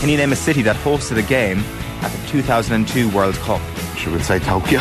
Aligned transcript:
Can 0.00 0.08
you 0.08 0.16
name 0.16 0.32
a 0.32 0.36
city 0.36 0.62
that 0.62 0.76
hosted 0.76 1.18
a 1.18 1.22
game 1.22 1.58
at 2.00 2.10
the 2.10 2.26
2002 2.28 3.10
World 3.10 3.34
Cup? 3.34 3.60
Should 3.98 4.14
we 4.14 4.20
say 4.20 4.38
Tokyo? 4.38 4.80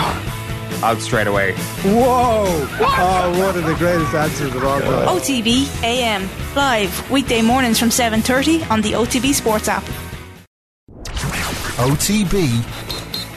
Out 0.81 1.01
straight 1.01 1.27
away. 1.27 1.55
Whoa! 1.83 2.45
Oh, 2.79 3.35
one 3.37 3.57
of 3.57 3.65
the 3.65 3.75
greatest 3.75 4.13
answers 4.13 4.55
of 4.55 4.63
all 4.63 4.79
time. 4.79 5.09
OTB 5.09 5.83
AM 5.83 6.29
live 6.55 7.11
weekday 7.11 7.41
mornings 7.41 7.77
from 7.77 7.89
7:30 7.89 8.63
on 8.71 8.79
the 8.79 8.93
OTB 8.93 9.33
Sports 9.33 9.67
app. 9.67 9.83
OTB 11.77 12.63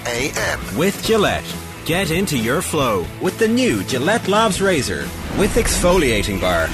AM 0.06 0.78
with 0.78 1.04
Gillette. 1.04 1.52
Get 1.84 2.12
into 2.12 2.38
your 2.38 2.62
flow 2.62 3.04
with 3.20 3.40
the 3.40 3.48
new 3.48 3.82
Gillette 3.82 4.28
Labs 4.28 4.62
Razor 4.62 5.08
with 5.36 5.56
exfoliating 5.56 6.40
bar. 6.40 6.68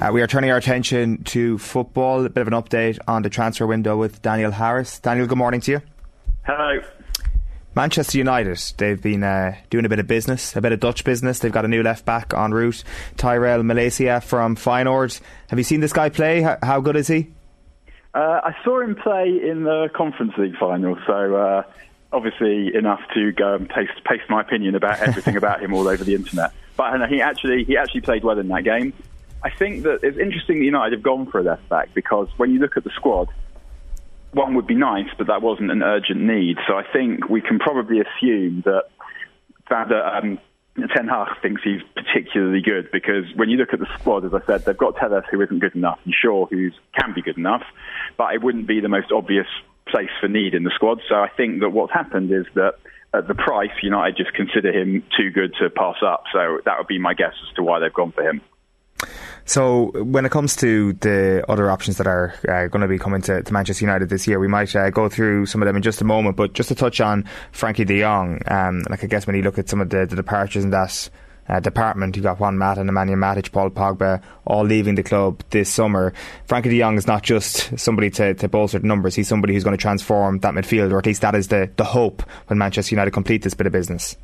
Uh, 0.00 0.12
we 0.12 0.22
are 0.22 0.28
turning 0.28 0.48
our 0.48 0.56
attention 0.56 1.24
to 1.24 1.58
football. 1.58 2.24
A 2.24 2.30
bit 2.30 2.40
of 2.40 2.46
an 2.46 2.54
update 2.54 3.00
on 3.08 3.22
the 3.22 3.30
transfer 3.30 3.66
window 3.66 3.96
with 3.96 4.22
Daniel 4.22 4.52
Harris. 4.52 5.00
Daniel, 5.00 5.26
good 5.26 5.38
morning 5.38 5.60
to 5.62 5.72
you. 5.72 5.82
Hello. 6.46 6.80
Manchester 7.74 8.16
United, 8.16 8.60
they've 8.76 9.02
been 9.02 9.24
uh, 9.24 9.56
doing 9.70 9.84
a 9.84 9.88
bit 9.88 9.98
of 9.98 10.06
business, 10.06 10.54
a 10.54 10.60
bit 10.60 10.70
of 10.70 10.78
Dutch 10.78 11.02
business. 11.02 11.40
They've 11.40 11.50
got 11.50 11.64
a 11.64 11.68
new 11.68 11.82
left 11.82 12.04
back 12.04 12.32
en 12.32 12.52
route, 12.52 12.84
Tyrell 13.16 13.62
Malacia 13.64 14.22
from 14.22 14.54
Feyenoord. 14.54 15.20
Have 15.48 15.58
you 15.58 15.64
seen 15.64 15.80
this 15.80 15.92
guy 15.92 16.10
play? 16.10 16.42
How, 16.42 16.58
how 16.62 16.80
good 16.80 16.94
is 16.94 17.08
he? 17.08 17.32
Uh, 18.14 18.40
I 18.44 18.54
saw 18.62 18.80
him 18.80 18.94
play 18.94 19.26
in 19.28 19.64
the 19.64 19.88
Conference 19.96 20.32
League 20.38 20.56
final, 20.58 20.96
so 21.08 21.36
uh, 21.36 21.62
obviously 22.12 22.72
enough 22.72 23.00
to 23.14 23.32
go 23.32 23.56
and 23.56 23.68
paste, 23.68 23.92
paste 24.04 24.24
my 24.28 24.42
opinion 24.42 24.76
about 24.76 25.00
everything 25.00 25.36
about 25.36 25.60
him 25.60 25.74
all 25.74 25.88
over 25.88 26.04
the 26.04 26.14
internet. 26.14 26.52
But 26.76 26.96
know, 26.96 27.06
he 27.06 27.20
actually 27.20 27.64
he 27.64 27.76
actually 27.76 28.02
played 28.02 28.22
well 28.22 28.38
in 28.38 28.46
that 28.48 28.62
game. 28.62 28.92
I 29.42 29.50
think 29.50 29.84
that 29.84 30.00
it's 30.02 30.18
interesting 30.18 30.58
that 30.58 30.64
United 30.64 30.92
have 30.94 31.02
gone 31.02 31.30
for 31.30 31.38
a 31.38 31.42
left 31.42 31.68
back 31.68 31.94
because 31.94 32.28
when 32.36 32.50
you 32.50 32.58
look 32.58 32.76
at 32.76 32.84
the 32.84 32.90
squad, 32.90 33.28
one 34.32 34.54
would 34.54 34.66
be 34.66 34.74
nice, 34.74 35.08
but 35.16 35.28
that 35.28 35.42
wasn't 35.42 35.70
an 35.70 35.82
urgent 35.82 36.20
need. 36.20 36.58
So 36.66 36.76
I 36.76 36.84
think 36.92 37.28
we 37.28 37.40
can 37.40 37.58
probably 37.58 38.00
assume 38.00 38.62
that 38.64 38.84
that 39.70 39.92
um, 39.92 40.38
Ten 40.94 41.08
Hag 41.08 41.40
thinks 41.42 41.62
he's 41.62 41.82
particularly 41.94 42.62
good 42.62 42.90
because 42.90 43.24
when 43.34 43.48
you 43.48 43.56
look 43.56 43.72
at 43.72 43.80
the 43.80 43.86
squad, 43.98 44.24
as 44.24 44.34
I 44.34 44.44
said, 44.46 44.64
they've 44.64 44.76
got 44.76 44.96
Telles 44.96 45.24
who 45.30 45.40
isn't 45.42 45.58
good 45.58 45.74
enough 45.74 45.98
and 46.04 46.14
Shaw 46.14 46.46
who 46.46 46.70
can 46.98 47.14
be 47.14 47.22
good 47.22 47.36
enough, 47.36 47.64
but 48.16 48.34
it 48.34 48.42
wouldn't 48.42 48.66
be 48.66 48.80
the 48.80 48.88
most 48.88 49.12
obvious 49.12 49.46
place 49.86 50.10
for 50.20 50.28
need 50.28 50.54
in 50.54 50.64
the 50.64 50.70
squad. 50.74 51.00
So 51.08 51.16
I 51.16 51.28
think 51.28 51.60
that 51.60 51.70
what's 51.70 51.92
happened 51.92 52.30
is 52.32 52.46
that 52.54 52.74
at 53.14 53.26
the 53.26 53.34
price, 53.34 53.70
United 53.82 54.16
just 54.16 54.34
consider 54.34 54.70
him 54.70 55.02
too 55.16 55.30
good 55.30 55.54
to 55.60 55.70
pass 55.70 55.96
up. 56.04 56.24
So 56.32 56.60
that 56.64 56.78
would 56.78 56.86
be 56.86 56.98
my 56.98 57.14
guess 57.14 57.34
as 57.48 57.54
to 57.56 57.62
why 57.62 57.80
they've 57.80 57.92
gone 57.92 58.12
for 58.12 58.22
him. 58.22 58.42
So, 59.44 59.92
when 60.02 60.26
it 60.26 60.30
comes 60.30 60.56
to 60.56 60.92
the 60.94 61.42
other 61.48 61.70
options 61.70 61.96
that 61.96 62.06
are 62.06 62.34
uh, 62.46 62.66
going 62.68 62.82
to 62.82 62.88
be 62.88 62.98
coming 62.98 63.22
to, 63.22 63.42
to, 63.42 63.52
Manchester 63.52 63.84
United 63.84 64.10
this 64.10 64.26
year, 64.26 64.38
we 64.38 64.48
might 64.48 64.74
uh, 64.76 64.90
go 64.90 65.08
through 65.08 65.46
some 65.46 65.62
of 65.62 65.66
them 65.66 65.76
in 65.76 65.82
just 65.82 66.02
a 66.02 66.04
moment. 66.04 66.36
But 66.36 66.52
just 66.52 66.68
to 66.68 66.74
touch 66.74 67.00
on 67.00 67.24
Frenkie 67.52 67.86
De 67.86 68.00
Jong, 68.00 68.40
um, 68.46 68.82
like 68.90 69.02
I 69.02 69.06
guess 69.06 69.26
when 69.26 69.36
you 69.36 69.42
look 69.42 69.58
at 69.58 69.68
some 69.68 69.80
of 69.80 69.88
the, 69.88 70.04
the 70.04 70.16
departures 70.16 70.64
in 70.64 70.70
that 70.70 71.08
uh, 71.48 71.60
department. 71.60 72.16
You 72.16 72.22
got 72.22 72.38
Juan 72.38 72.58
Mata 72.58 72.80
and 72.80 72.90
Nemanja 72.90 73.14
Matic, 73.14 73.52
Paul 73.52 73.70
Pogba, 73.70 74.22
all 74.46 74.64
leaving 74.64 74.94
the 74.94 75.02
club 75.02 75.42
this 75.50 75.72
summer. 75.72 76.12
Frenkie 76.46 76.64
de 76.64 76.78
Jong 76.78 76.96
is 76.96 77.06
not 77.06 77.22
just 77.22 77.78
somebody 77.78 78.10
to, 78.10 78.34
to 78.34 78.48
bolster 78.48 78.78
the 78.78 78.86
numbers, 78.86 79.14
he's 79.14 79.28
somebody 79.28 79.54
who's 79.54 79.64
going 79.64 79.76
to 79.76 79.80
transform 79.80 80.38
that 80.40 80.54
midfield, 80.54 80.92
or 80.92 80.98
at 80.98 81.06
least 81.06 81.22
that 81.22 81.34
is 81.34 81.48
the, 81.48 81.70
the 81.76 81.84
hope 81.84 82.22
when 82.48 82.58
Manchester 82.58 82.94
United 82.94 83.12
complete 83.12 83.42
this 83.42 83.54
bit 83.54 83.66
of 83.66 83.72
business. 83.72 84.16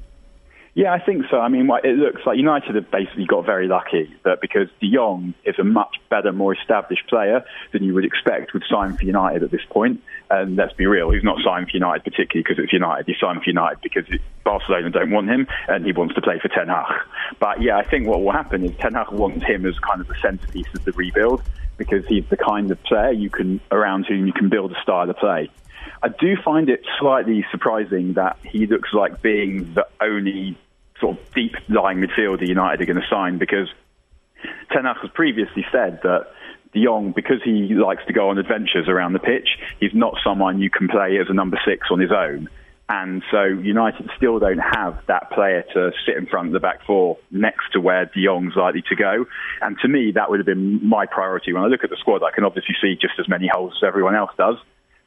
Yeah, 0.77 0.93
I 0.93 0.99
think 0.99 1.27
so. 1.31 1.39
I 1.39 1.49
mean, 1.49 1.71
it 1.85 1.97
looks 1.97 2.23
like 2.27 2.37
United 2.37 2.75
have 2.75 2.91
basically 2.91 3.27
got 3.27 3.47
very 3.47 3.69
lucky 3.69 4.13
that 4.25 4.41
because 4.41 4.69
De 4.81 4.93
Jong 4.93 5.33
is 5.45 5.57
a 5.61 5.63
much 5.63 6.01
better, 6.11 6.33
more 6.33 6.53
established 6.53 7.07
player 7.07 7.45
than 7.73 7.85
you 7.85 7.95
would 7.95 8.05
expect 8.05 8.53
would 8.55 8.65
sign 8.69 8.97
for 8.97 9.05
United 9.05 9.45
at 9.45 9.53
this 9.53 9.65
point. 9.71 10.03
And 10.31 10.57
let's 10.57 10.73
be 10.73 10.87
real, 10.87 11.11
he's 11.11 11.23
not 11.23 11.39
signed 11.45 11.71
for 11.71 11.77
United 11.77 12.03
particularly 12.03 12.43
because 12.43 12.59
it's 12.59 12.73
United. 12.73 13.07
He's 13.07 13.21
signed 13.21 13.41
for 13.41 13.51
United 13.51 13.83
because 13.83 14.05
Barcelona 14.43 14.91
don't 14.91 15.13
want 15.13 15.29
him 15.29 15.47
and 15.69 15.87
he 15.87 15.93
wants 15.93 16.17
to 16.17 16.21
play 16.21 16.41
for 16.41 16.49
Ten 16.49 16.67
Hag. 16.67 17.03
But 17.39 17.63
yeah, 17.63 17.77
I 17.77 17.85
think 17.85 18.09
what 18.09 18.21
will 18.25 18.33
happen 18.33 18.65
is 18.65 18.77
Ten 18.79 18.95
Hag 18.95 19.13
wants 19.13 19.45
him 19.45 19.65
as 19.67 19.79
kind 19.79 20.01
of 20.01 20.09
the 20.09 20.17
centerpiece 20.21 20.75
of 20.75 20.85
the 20.85 20.93
rebuild 20.93 21.41
because 21.77 22.05
he's 22.07 22.25
the 22.31 22.37
kind 22.37 22.73
of 22.73 22.83
player 22.83 23.13
you 23.13 23.31
can 23.31 23.61
around 23.71 24.07
whom 24.07 24.27
you 24.27 24.33
can 24.33 24.49
build 24.49 24.73
a 24.73 24.83
style 24.83 25.09
of 25.09 25.17
play. 25.19 25.49
I 26.03 26.09
do 26.09 26.37
find 26.45 26.69
it 26.69 26.85
slightly 26.99 27.47
surprising 27.51 28.15
that 28.15 28.39
he 28.43 28.67
looks 28.67 28.93
like 28.93 29.23
being 29.23 29.73
the 29.75 29.87
only 30.01 30.59
sort 31.05 31.19
of 31.19 31.35
deep 31.35 31.55
lying 31.69 31.99
midfielder 31.99 32.47
United 32.47 32.81
are 32.81 32.87
going 32.87 33.01
to 33.01 33.09
sign 33.11 33.39
because 33.39 33.69
Ten 34.73 34.85
Hag 34.85 34.97
has 35.03 35.11
previously 35.13 35.65
said 35.71 36.01
that 36.03 36.29
De 36.73 36.83
Jong, 36.83 37.13
because 37.13 37.43
he 37.45 37.75
likes 37.75 38.03
to 38.07 38.13
go 38.13 38.31
on 38.31 38.39
adventures 38.39 38.89
around 38.89 39.13
the 39.13 39.19
pitch, 39.19 39.49
he's 39.81 39.95
not 39.95 40.15
someone 40.25 40.61
you 40.61 40.71
can 40.71 40.89
play 40.89 41.19
as 41.21 41.27
a 41.29 41.35
number 41.35 41.59
six 41.65 41.89
on 41.91 42.01
his 42.01 42.11
own. 42.11 42.49
And 42.89 43.23
so 43.31 43.45
United 43.45 44.11
still 44.17 44.39
don't 44.39 44.59
have 44.59 44.99
that 45.07 45.31
player 45.31 45.65
to 45.73 45.93
sit 46.05 46.17
in 46.17 46.27
front 46.27 46.49
of 46.49 46.53
the 46.53 46.61
back 46.61 46.85
four 46.87 47.17
next 47.31 47.73
to 47.73 47.81
where 47.81 48.05
De 48.07 48.23
Jong's 48.23 48.57
likely 48.57 48.83
to 48.89 48.97
go. 48.97 49.25
And 49.63 49.79
to 49.81 49.89
me, 49.89 50.13
that 50.13 50.29
would 50.29 50.39
have 50.39 50.47
been 50.47 50.87
my 50.87 51.07
priority. 51.07 51.53
When 51.53 51.63
I 51.63 51.67
look 51.67 51.85
at 51.85 51.91
the 51.91 51.97
squad, 51.97 52.23
I 52.23 52.31
can 52.31 52.45
obviously 52.45 52.75
see 52.83 52.95
just 53.01 53.15
as 53.19 53.29
many 53.29 53.49
holes 53.51 53.73
as 53.83 53.87
everyone 53.87 54.15
else 54.15 54.33
does. 54.37 54.57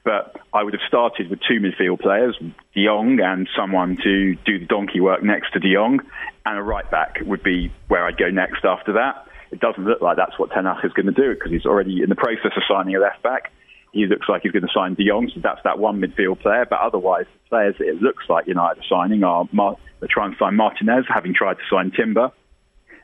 But 0.07 0.37
I 0.53 0.63
would 0.63 0.71
have 0.71 0.87
started 0.87 1.29
with 1.29 1.41
two 1.45 1.59
midfield 1.59 1.99
players, 1.99 2.33
De 2.73 2.85
Jong 2.85 3.19
and 3.19 3.45
someone 3.57 3.97
to 3.97 4.35
do 4.45 4.57
the 4.57 4.65
donkey 4.65 5.01
work 5.01 5.21
next 5.21 5.51
to 5.51 5.59
De 5.59 5.73
Jong, 5.73 5.99
and 6.45 6.57
a 6.57 6.61
right 6.61 6.89
back 6.89 7.17
would 7.25 7.43
be 7.43 7.73
where 7.89 8.05
I'd 8.05 8.15
go 8.15 8.29
next 8.29 8.63
after 8.63 8.93
that. 8.93 9.27
It 9.51 9.59
doesn't 9.59 9.83
look 9.83 9.99
like 10.01 10.15
that's 10.15 10.39
what 10.39 10.51
Ten 10.51 10.63
Hag 10.63 10.85
is 10.85 10.93
going 10.93 11.07
to 11.07 11.11
do 11.11 11.33
because 11.33 11.51
he's 11.51 11.65
already 11.65 12.01
in 12.01 12.07
the 12.07 12.15
process 12.15 12.53
of 12.55 12.63
signing 12.69 12.95
a 12.95 13.01
left 13.01 13.21
back. 13.21 13.51
He 13.91 14.05
looks 14.05 14.29
like 14.29 14.43
he's 14.43 14.53
going 14.53 14.65
to 14.65 14.71
sign 14.73 14.93
De 14.93 15.05
Jong, 15.05 15.29
so 15.35 15.41
that's 15.41 15.59
that 15.65 15.77
one 15.77 15.99
midfield 15.99 16.39
player. 16.39 16.65
But 16.69 16.79
otherwise, 16.79 17.25
the 17.43 17.49
players 17.49 17.75
that 17.79 17.89
it 17.89 18.01
looks 18.01 18.23
like 18.29 18.47
United 18.47 18.79
are 18.79 18.87
signing 18.87 19.25
are 19.25 19.49
Mar- 19.51 19.75
they're 19.99 20.07
trying 20.09 20.31
to 20.31 20.37
sign 20.37 20.55
Martinez, 20.55 21.03
having 21.13 21.33
tried 21.33 21.55
to 21.55 21.63
sign 21.69 21.91
Timber, 21.91 22.31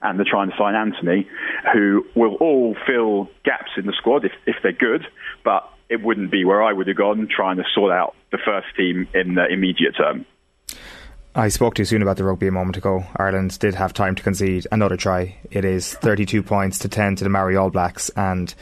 and 0.01 0.17
they're 0.17 0.25
trying 0.25 0.51
to 0.51 0.57
sign 0.57 0.73
Antony, 0.73 1.27
who 1.73 2.05
will 2.15 2.35
all 2.35 2.77
fill 2.87 3.29
gaps 3.43 3.71
in 3.75 3.87
the 3.87 3.93
squad 3.97 4.23
if, 4.23 4.31
if 4.45 4.55
they're 4.63 4.71
good. 4.71 5.05
But 5.43 5.69
it 5.93 6.01
wouldn't 6.01 6.31
be 6.31 6.43
where 6.43 6.63
I 6.63 6.73
would 6.73 6.87
have 6.87 6.97
gone 6.97 7.27
trying 7.29 7.57
to 7.57 7.63
sort 7.75 7.91
out 7.91 8.15
the 8.31 8.39
first 8.43 8.65
team 8.75 9.07
in 9.13 9.35
the 9.35 9.45
immediate 9.45 9.95
term. 9.95 10.25
I 11.35 11.49
spoke 11.49 11.75
too 11.75 11.85
soon 11.85 12.01
about 12.01 12.17
the 12.17 12.23
rugby 12.23 12.47
a 12.47 12.51
moment 12.51 12.77
ago. 12.77 13.05
Ireland 13.15 13.59
did 13.59 13.75
have 13.75 13.93
time 13.93 14.15
to 14.15 14.23
concede 14.23 14.65
another 14.71 14.97
try. 14.97 15.37
It 15.51 15.65
is 15.65 15.93
32 15.93 16.41
points 16.41 16.79
to 16.79 16.89
10 16.89 17.17
to 17.17 17.23
the 17.23 17.29
Maori 17.29 17.55
All 17.55 17.69
Blacks, 17.69 18.09
and 18.09 18.53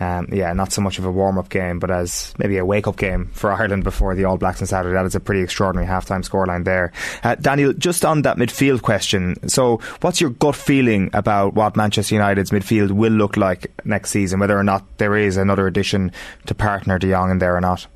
um, 0.00 0.28
yeah, 0.32 0.52
not 0.54 0.72
so 0.72 0.80
much 0.80 0.98
of 0.98 1.04
a 1.04 1.12
warm 1.12 1.38
up 1.38 1.50
game, 1.50 1.78
but 1.78 1.90
as 1.90 2.34
maybe 2.38 2.56
a 2.56 2.64
wake 2.64 2.88
up 2.88 2.96
game 2.96 3.26
for 3.32 3.52
Ireland 3.52 3.84
before 3.84 4.14
the 4.14 4.24
All 4.24 4.38
Blacks 4.38 4.60
on 4.62 4.66
Saturday. 4.66 4.94
That 4.94 5.04
is 5.04 5.14
a 5.14 5.20
pretty 5.20 5.42
extraordinary 5.42 5.86
half 5.86 6.06
time 6.06 6.22
scoreline 6.22 6.64
there. 6.64 6.92
Uh, 7.22 7.34
Daniel, 7.34 7.74
just 7.74 8.04
on 8.04 8.22
that 8.22 8.38
midfield 8.38 8.80
question. 8.80 9.36
So, 9.48 9.80
what's 10.00 10.20
your 10.20 10.30
gut 10.30 10.56
feeling 10.56 11.10
about 11.12 11.54
what 11.54 11.76
Manchester 11.76 12.14
United's 12.14 12.50
midfield 12.50 12.92
will 12.92 13.12
look 13.12 13.36
like 13.36 13.70
next 13.84 14.10
season, 14.10 14.40
whether 14.40 14.58
or 14.58 14.64
not 14.64 14.84
there 14.96 15.16
is 15.16 15.36
another 15.36 15.66
addition 15.66 16.12
to 16.46 16.54
partner 16.54 16.98
De 16.98 17.10
Jong 17.10 17.30
in 17.30 17.38
there 17.38 17.54
or 17.54 17.60
not? 17.60 17.86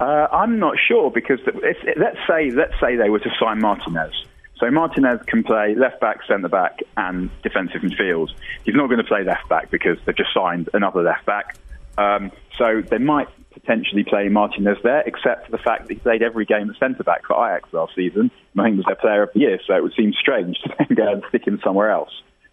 Uh, 0.00 0.26
I'm 0.32 0.58
not 0.58 0.76
sure 0.88 1.10
because 1.10 1.40
let's 1.44 2.18
say 2.26 2.50
let's 2.50 2.72
say 2.80 2.96
they 2.96 3.10
were 3.10 3.18
to 3.18 3.30
sign 3.38 3.60
Martinez 3.60 4.24
so 4.60 4.70
Martinez 4.70 5.20
can 5.26 5.42
play 5.42 5.74
left 5.74 6.00
back, 6.00 6.20
centre 6.28 6.48
back, 6.48 6.80
and 6.96 7.30
defensive 7.42 7.80
midfield. 7.80 8.28
He's 8.64 8.74
not 8.74 8.88
going 8.88 8.98
to 8.98 9.04
play 9.04 9.24
left 9.24 9.48
back 9.48 9.70
because 9.70 9.96
they've 10.04 10.16
just 10.16 10.34
signed 10.34 10.68
another 10.74 11.02
left 11.02 11.24
back. 11.24 11.56
Um, 11.96 12.30
so 12.58 12.82
they 12.82 12.98
might 12.98 13.28
potentially 13.52 14.04
play 14.04 14.28
Martinez 14.28 14.76
there, 14.82 15.02
except 15.06 15.46
for 15.46 15.52
the 15.52 15.58
fact 15.58 15.88
that 15.88 15.94
he 15.94 15.98
played 15.98 16.22
every 16.22 16.44
game 16.44 16.70
at 16.70 16.78
centre 16.78 17.02
back 17.02 17.26
for 17.26 17.34
Ajax 17.34 17.72
last 17.72 17.94
season. 17.96 18.30
I 18.58 18.64
think 18.64 18.76
was 18.76 18.86
their 18.86 18.96
player 18.96 19.22
of 19.22 19.30
the 19.32 19.40
year, 19.40 19.58
so 19.66 19.74
it 19.74 19.82
would 19.82 19.94
seem 19.94 20.12
strange 20.12 20.58
to 20.62 20.74
then 20.78 20.96
go 20.96 21.12
and 21.12 21.22
stick 21.30 21.46
him 21.46 21.58
somewhere 21.64 21.90
else. 21.90 22.12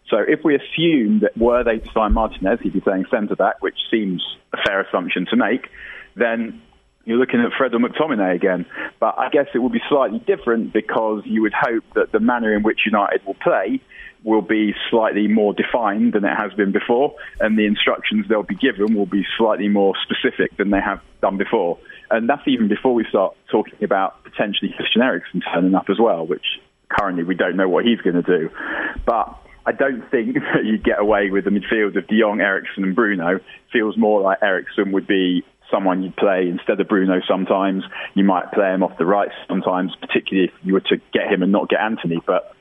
So 0.10 0.20
if 0.20 0.44
we 0.44 0.56
assume 0.56 1.20
that 1.20 1.38
were 1.38 1.64
they 1.64 1.80
to 1.80 1.92
sign 1.92 2.14
Martinez, 2.14 2.62
he'd 2.62 2.74
be 2.74 2.80
playing 2.80 3.06
centre 3.12 3.36
back, 3.36 3.62
which 3.62 3.78
seems 3.92 4.24
a 4.54 4.58
fair 4.66 4.80
assumption 4.82 5.26
to 5.30 5.36
make, 5.36 5.68
then 6.16 6.62
you're 7.08 7.18
looking 7.18 7.40
at 7.40 7.54
Fred 7.58 7.74
or 7.74 7.80
McTominay 7.80 8.36
again. 8.36 8.66
But 9.00 9.18
I 9.18 9.30
guess 9.30 9.48
it 9.56 9.60
will 9.60 9.70
be 9.70 9.82
slightly 9.90 10.20
different 10.20 10.74
because 10.74 11.24
you 11.26 11.42
would 11.42 11.54
hope 11.54 11.86
that 11.96 12.12
the 12.12 12.20
manner 12.20 12.54
in 12.54 12.64
which 12.64 12.82
United 12.86 13.26
will 13.26 13.36
play 13.36 13.82
will 14.24 14.42
be 14.42 14.74
slightly 14.90 15.28
more 15.28 15.54
defined 15.54 16.14
than 16.14 16.26
it 16.26 16.36
has 16.36 16.52
been 16.54 16.74
before, 16.74 17.16
and 17.40 17.58
the 17.58 17.66
instructions 17.66 18.26
they'll 18.28 18.44
be 18.44 18.56
given 18.56 18.94
will 18.94 19.06
be 19.06 19.26
slightly 19.38 19.70
more 19.70 19.94
specific 20.04 20.56
than 20.58 20.70
they 20.70 20.82
have 20.82 21.00
done 21.22 21.38
before. 21.38 21.78
And 22.12 22.28
that's 22.28 22.46
even 22.46 22.68
before 22.68 22.94
we 22.94 23.06
start 23.08 23.36
talking 23.50 23.82
about 23.84 24.24
potentially 24.24 24.74
Christian 24.76 25.02
Eriksen 25.02 25.42
turning 25.54 25.76
up 25.76 25.90
as 25.90 25.98
well, 26.00 26.28
which 26.28 26.46
currently 26.90 27.24
we 27.24 27.36
don't 27.36 27.56
know 27.56 27.70
what 27.70 27.86
he's 27.86 28.02
going 28.02 28.22
to 28.22 28.22
do. 28.22 28.50
But 29.06 29.34
I 29.66 29.72
don't 29.72 30.10
think 30.12 30.34
that 30.54 30.66
you 30.66 30.78
get 30.78 31.00
away 31.00 31.30
with 31.30 31.46
the 31.46 31.52
midfield 31.52 31.98
of 31.98 32.08
De 32.08 32.20
Jong, 32.20 32.42
Eriksen, 32.42 32.84
and 32.84 32.96
Bruno. 32.96 33.40
Feels 33.72 33.98
more 33.98 34.22
like 34.22 34.40
Eriksen 34.42 34.92
would 34.92 35.08
be 35.08 35.46
someone 35.72 36.04
you'd 36.04 36.16
play 36.16 36.48
instead 36.48 36.80
of 36.80 36.88
Bruno 36.88 37.22
sometimes. 37.28 37.84
You 38.14 38.24
might 38.24 38.52
play 38.52 38.74
him 38.74 38.84
off 38.84 38.98
the 38.98 39.06
right 39.06 39.30
sometimes, 39.48 39.96
particularly 40.00 40.50
if 40.50 40.54
you 40.64 40.74
were 40.74 40.82
to 40.82 40.98
get 41.14 41.32
him 41.32 41.44
and 41.44 41.52
not 41.52 41.70
get 41.70 41.80
Antony. 41.80 42.22
But 42.26 42.56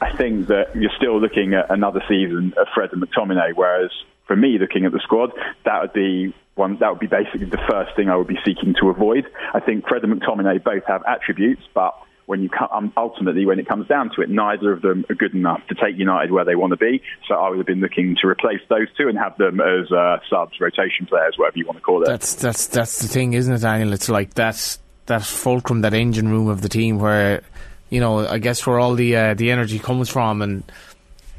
I 0.00 0.14
think 0.16 0.48
that 0.48 0.74
you're 0.74 0.92
still 0.96 1.20
looking 1.20 1.54
at 1.54 1.70
another 1.70 2.02
season 2.08 2.54
of 2.56 2.66
Fred 2.74 2.90
and 2.92 3.02
McTominay, 3.02 3.54
whereas 3.54 3.90
for 4.26 4.36
me, 4.36 4.58
looking 4.58 4.84
at 4.84 4.92
the 4.92 5.00
squad, 5.00 5.32
that 5.64 5.82
would 5.82 5.92
be 5.92 6.34
one 6.54 6.76
that 6.80 6.90
would 6.90 7.00
be 7.00 7.06
basically 7.06 7.46
the 7.46 7.60
first 7.68 7.96
thing 7.96 8.08
I 8.08 8.16
would 8.16 8.26
be 8.26 8.38
seeking 8.44 8.74
to 8.80 8.90
avoid. 8.90 9.26
I 9.54 9.60
think 9.60 9.86
Fred 9.88 10.04
and 10.04 10.20
McTominay 10.20 10.62
both 10.62 10.84
have 10.86 11.02
attributes, 11.06 11.62
but 11.74 11.94
when 12.26 12.42
you 12.42 12.50
um, 12.70 12.92
ultimately 12.96 13.44
when 13.46 13.58
it 13.58 13.66
comes 13.66 13.86
down 13.88 14.10
to 14.14 14.22
it, 14.22 14.30
neither 14.30 14.72
of 14.72 14.82
them 14.82 15.04
are 15.10 15.14
good 15.14 15.34
enough 15.34 15.60
to 15.68 15.74
take 15.74 15.96
United 15.96 16.30
where 16.30 16.44
they 16.44 16.54
want 16.54 16.70
to 16.70 16.76
be. 16.76 17.02
So 17.28 17.34
I 17.34 17.48
would 17.48 17.58
have 17.58 17.66
been 17.66 17.80
looking 17.80 18.16
to 18.22 18.28
replace 18.28 18.60
those 18.68 18.88
two 18.96 19.08
and 19.08 19.18
have 19.18 19.36
them 19.38 19.60
as 19.60 19.90
uh, 19.90 20.18
subs, 20.30 20.60
rotation 20.60 21.06
players, 21.06 21.34
whatever 21.36 21.58
you 21.58 21.66
want 21.66 21.78
to 21.78 21.82
call 21.82 22.02
it. 22.02 22.06
That's 22.06 22.34
that's 22.34 22.66
that's 22.68 23.00
the 23.00 23.08
thing, 23.08 23.32
isn't 23.32 23.52
it, 23.52 23.60
Daniel? 23.60 23.92
It's 23.92 24.08
like 24.08 24.34
that's 24.34 24.78
that 25.06 25.22
fulcrum, 25.22 25.80
that 25.82 25.94
engine 25.94 26.28
room 26.28 26.48
of 26.48 26.62
the 26.62 26.68
team, 26.68 26.98
where 26.98 27.42
you 27.90 28.00
know, 28.00 28.26
I 28.26 28.38
guess 28.38 28.66
where 28.66 28.78
all 28.78 28.94
the 28.94 29.16
uh, 29.16 29.34
the 29.34 29.50
energy 29.50 29.78
comes 29.78 30.08
from, 30.08 30.42
and 30.42 30.62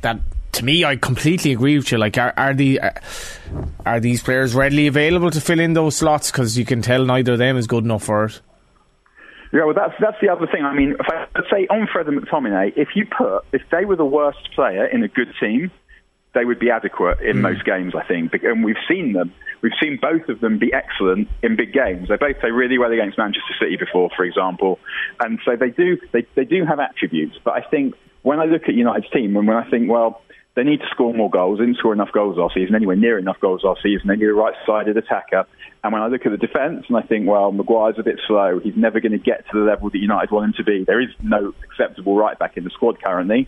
that 0.02 0.20
to 0.54 0.66
me, 0.66 0.86
I 0.86 0.96
completely 0.96 1.52
agree 1.52 1.78
with 1.78 1.92
you. 1.92 1.98
Like, 1.98 2.18
are, 2.18 2.34
are 2.38 2.54
the 2.54 2.80
are, 2.80 3.02
are 3.86 4.00
these 4.00 4.22
players 4.22 4.54
readily 4.54 4.88
available 4.88 5.32
to 5.32 5.42
fill 5.42 5.60
in 5.60 5.74
those 5.74 5.96
slots? 5.96 6.32
Because 6.32 6.58
you 6.58 6.66
can 6.66 6.82
tell 6.82 7.06
neither 7.06 7.34
of 7.34 7.40
them 7.40 7.58
is 7.58 7.68
good 7.68 7.84
enough 7.84 8.04
for 8.04 8.26
it. 8.26 8.40
Yeah, 9.54 9.66
well, 9.66 9.76
that's 9.76 9.94
that's 10.00 10.18
the 10.20 10.30
other 10.30 10.48
thing. 10.48 10.66
I 10.66 10.74
mean, 10.74 10.96
if 11.00 11.06
I 11.08 11.42
say 11.52 11.68
on 11.70 11.88
Fred 11.92 12.08
and 12.08 12.20
McTominay, 12.20 12.74
if 12.76 12.90
you 12.96 13.06
put 13.06 13.46
if 13.54 13.62
they 13.72 13.86
were 13.86 13.96
the 13.96 14.06
worst 14.06 14.50
player 14.56 14.86
in 14.88 15.04
a 15.04 15.08
good 15.08 15.32
team, 15.40 15.70
they 16.34 16.44
would 16.44 16.58
be 16.58 16.72
adequate 16.72 17.20
in 17.22 17.38
mm. 17.38 17.42
most 17.42 17.64
games, 17.64 17.94
I 17.96 18.04
think. 18.04 18.34
And 18.42 18.64
we've 18.64 18.82
seen 18.90 19.14
them. 19.14 19.32
We've 19.62 19.78
seen 19.80 20.00
both 20.02 20.28
of 20.28 20.40
them 20.42 20.58
be 20.58 20.74
excellent 20.74 21.30
in 21.44 21.56
big 21.56 21.72
games. 21.72 22.10
They 22.10 22.18
both 22.18 22.40
play 22.40 22.50
really 22.50 22.80
well 22.80 22.92
against 22.92 23.18
Manchester 23.20 23.54
City 23.62 23.78
before, 23.78 24.10
for 24.16 24.26
example, 24.26 24.80
and 25.20 25.40
so 25.46 25.56
they 25.56 25.70
do 25.70 26.00
they, 26.12 26.26
they 26.36 26.46
do 26.46 26.66
have 26.66 26.80
attributes. 26.80 27.38
But 27.44 27.54
I 27.54 27.62
think 27.62 27.94
when 28.24 28.40
I 28.40 28.46
look 28.46 28.64
at 28.68 28.74
United's 28.74 29.10
team, 29.12 29.38
and 29.38 29.48
when 29.48 29.56
I 29.58 29.70
think, 29.70 29.88
well, 29.88 30.22
they 30.56 30.64
need 30.64 30.82
to 30.82 30.88
score 30.92 31.14
more 31.14 31.30
goals. 31.30 31.60
They 31.60 31.66
didn't 31.66 31.80
score 31.80 31.94
enough 31.94 32.12
goals 32.12 32.38
last 32.38 32.54
season, 32.54 32.76
anywhere 32.76 32.96
near 32.96 33.18
enough 33.18 33.40
goals 33.40 33.64
last 33.64 33.82
season. 33.82 34.08
They 34.08 34.16
need 34.16 34.28
a 34.28 34.34
right-sided 34.34 34.96
attacker. 34.96 35.46
And 35.84 35.92
when 35.92 36.02
I 36.02 36.08
look 36.08 36.26
at 36.26 36.32
the 36.32 36.38
defence, 36.38 36.86
and 36.88 36.98
I 36.98 37.02
think, 37.02 37.28
well, 37.28 37.52
Maguire's 37.52 37.98
a 37.98 38.04
bit 38.04 38.20
slow. 38.28 38.60
He's 38.60 38.76
never 38.76 39.00
going 39.00 39.14
to 39.14 39.18
get 39.18 39.46
to 39.50 39.60
the 39.60 39.66
level 39.66 39.90
that 39.90 39.98
United 39.98 40.32
want 40.32 40.46
him 40.46 40.54
to 40.58 40.64
be. 40.64 40.84
There 40.84 41.02
is 41.02 41.10
no 41.22 41.54
acceptable 41.64 42.16
right-back 42.16 42.56
in 42.56 42.64
the 42.64 42.70
squad 42.70 43.02
currently. 43.04 43.48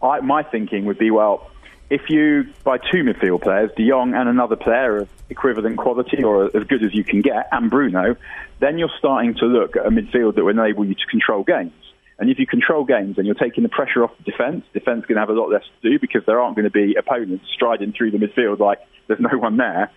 I, 0.00 0.20
my 0.20 0.44
thinking 0.44 0.84
would 0.84 0.98
be, 0.98 1.10
well, 1.10 1.50
if 1.90 2.02
you 2.08 2.46
buy 2.64 2.78
two 2.78 3.02
midfield 3.02 3.42
players, 3.42 3.70
De 3.76 3.88
Jong 3.88 4.14
and 4.14 4.28
another 4.28 4.56
player 4.56 4.98
of 4.98 5.08
equivalent 5.30 5.76
quality 5.78 6.22
or 6.22 6.56
as 6.56 6.64
good 6.64 6.84
as 6.84 6.94
you 6.94 7.02
can 7.02 7.20
get, 7.20 7.48
and 7.50 7.70
Bruno, 7.70 8.16
then 8.60 8.78
you're 8.78 8.90
starting 8.98 9.34
to 9.34 9.46
look 9.46 9.76
at 9.76 9.86
a 9.86 9.90
midfield 9.90 10.36
that 10.36 10.44
will 10.44 10.50
enable 10.50 10.84
you 10.84 10.94
to 10.94 11.06
control 11.10 11.42
games. 11.42 11.72
And 12.18 12.30
if 12.30 12.38
you 12.38 12.46
control 12.46 12.84
games 12.84 13.16
and 13.16 13.26
you're 13.26 13.36
taking 13.36 13.62
the 13.62 13.68
pressure 13.68 14.02
off 14.02 14.10
the 14.18 14.30
defence, 14.30 14.64
defence 14.72 15.06
going 15.06 15.16
to 15.16 15.20
have 15.20 15.30
a 15.30 15.34
lot 15.34 15.50
less 15.50 15.62
to 15.82 15.90
do 15.90 15.98
because 16.00 16.22
there 16.26 16.40
aren't 16.40 16.56
going 16.56 16.64
to 16.64 16.70
be 16.70 16.96
opponents 16.98 17.44
striding 17.54 17.92
through 17.92 18.10
the 18.10 18.18
midfield 18.18 18.58
like 18.58 18.80
there's 19.06 19.20
no 19.20 19.38
one 19.38 19.56
there. 19.56 19.90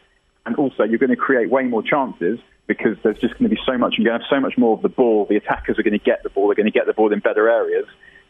And 0.46 0.56
also, 0.56 0.84
you're 0.84 1.00
going 1.00 1.12
to 1.12 1.16
create 1.16 1.50
way 1.50 1.64
more 1.64 1.84
chances 1.84 2.40
because 2.68 2.98
there's 3.04 3.20
just 3.20 3.38
going 3.38 3.50
to 3.50 3.56
be 3.56 3.62
so 3.66 3.78
much. 3.78 3.96
You're 3.98 4.06
going 4.06 4.20
to 4.20 4.24
have 4.24 4.30
so 4.30 4.40
much 4.40 4.58
more 4.58 4.76
of 4.76 4.82
the 4.82 4.90
ball. 4.90 5.26
The 5.30 5.36
attackers 5.36 5.78
are 5.78 5.84
going 5.84 5.98
to 5.98 6.04
get 6.04 6.24
the 6.24 6.30
ball. 6.30 6.48
They're 6.48 6.56
going 6.56 6.72
to 6.72 6.72
get 6.72 6.86
the 6.86 6.94
ball 6.94 7.12
in 7.12 7.20
better 7.20 7.50
areas. 7.50 7.86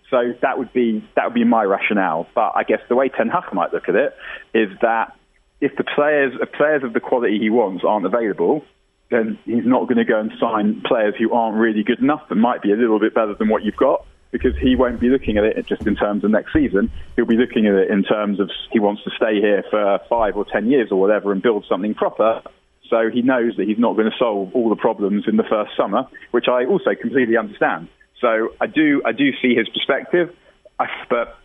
So 0.10 0.34
that 0.42 0.58
would 0.58 0.74
be 0.74 1.04
that 1.16 1.26
would 1.26 1.34
be 1.34 1.46
my 1.46 1.64
rationale. 1.64 2.28
But 2.36 2.54
I 2.56 2.64
guess 2.64 2.80
the 2.90 2.96
way 2.96 3.10
Ten 3.10 3.30
Hag 3.30 3.54
might 3.54 3.74
look 3.74 3.88
at 3.88 3.96
it 3.96 4.14
is 4.54 4.70
that 4.82 5.16
if 5.62 5.76
the 5.78 5.86
players 5.86 6.34
players 6.58 6.84
of 6.84 6.94
the 6.94 7.00
quality 7.00 7.40
he 7.40 7.50
wants 7.50 7.84
aren't 7.88 8.06
available, 8.06 8.64
then 9.12 9.38
he's 9.46 9.66
not 9.66 9.84
going 9.84 9.98
to 9.98 10.06
go 10.06 10.20
and 10.20 10.32
sign 10.40 10.82
players 10.86 11.14
who 11.20 11.34
aren't 11.34 11.58
really 11.58 11.84
good 11.84 12.00
enough 12.00 12.24
but 12.30 12.38
might 12.38 12.62
be 12.62 12.72
a 12.72 12.76
little 12.76 13.00
bit 13.00 13.14
better 13.14 13.36
than 13.36 13.50
what 13.50 13.64
you've 13.64 13.76
got 13.76 14.06
because 14.32 14.58
he 14.58 14.76
won't 14.76 15.00
be 15.00 15.10
looking 15.10 15.38
at 15.38 15.44
it 15.44 15.68
just 15.68 15.86
in 15.86 15.96
terms 15.96 16.24
of 16.24 16.32
next 16.32 16.54
season. 16.54 16.90
He'll 17.16 17.26
be 17.26 17.36
looking 17.36 17.68
at 17.68 17.76
it 17.76 17.92
in 17.92 18.04
terms 18.04 18.40
of 18.40 18.50
he 18.72 18.80
wants 18.80 19.04
to 19.04 19.12
stay 19.16 19.42
here 19.42 19.64
for 19.70 20.00
five 20.10 20.38
or 20.38 20.46
ten 20.46 20.72
years 20.72 20.88
or 20.90 21.00
whatever 21.00 21.32
and 21.32 21.42
build 21.42 21.66
something 21.68 21.94
proper. 21.94 22.42
So 22.90 23.10
he 23.10 23.22
knows 23.22 23.56
that 23.58 23.68
he's 23.68 23.80
not 23.80 23.96
going 23.96 24.10
to 24.10 24.18
solve 24.18 24.56
all 24.56 24.70
the 24.70 24.76
problems 24.76 25.26
in 25.28 25.38
the 25.38 25.44
first 25.44 25.72
summer, 25.78 26.08
which 26.32 26.48
I 26.48 26.66
also 26.66 26.96
completely 27.00 27.38
understand. 27.38 27.90
So 28.20 28.54
I 28.60 28.68
do, 28.68 29.02
I 29.06 29.12
do 29.12 29.32
see 29.42 29.56
his 29.56 29.68
perspective, 29.70 30.34
I, 30.80 30.88
but 31.10 31.38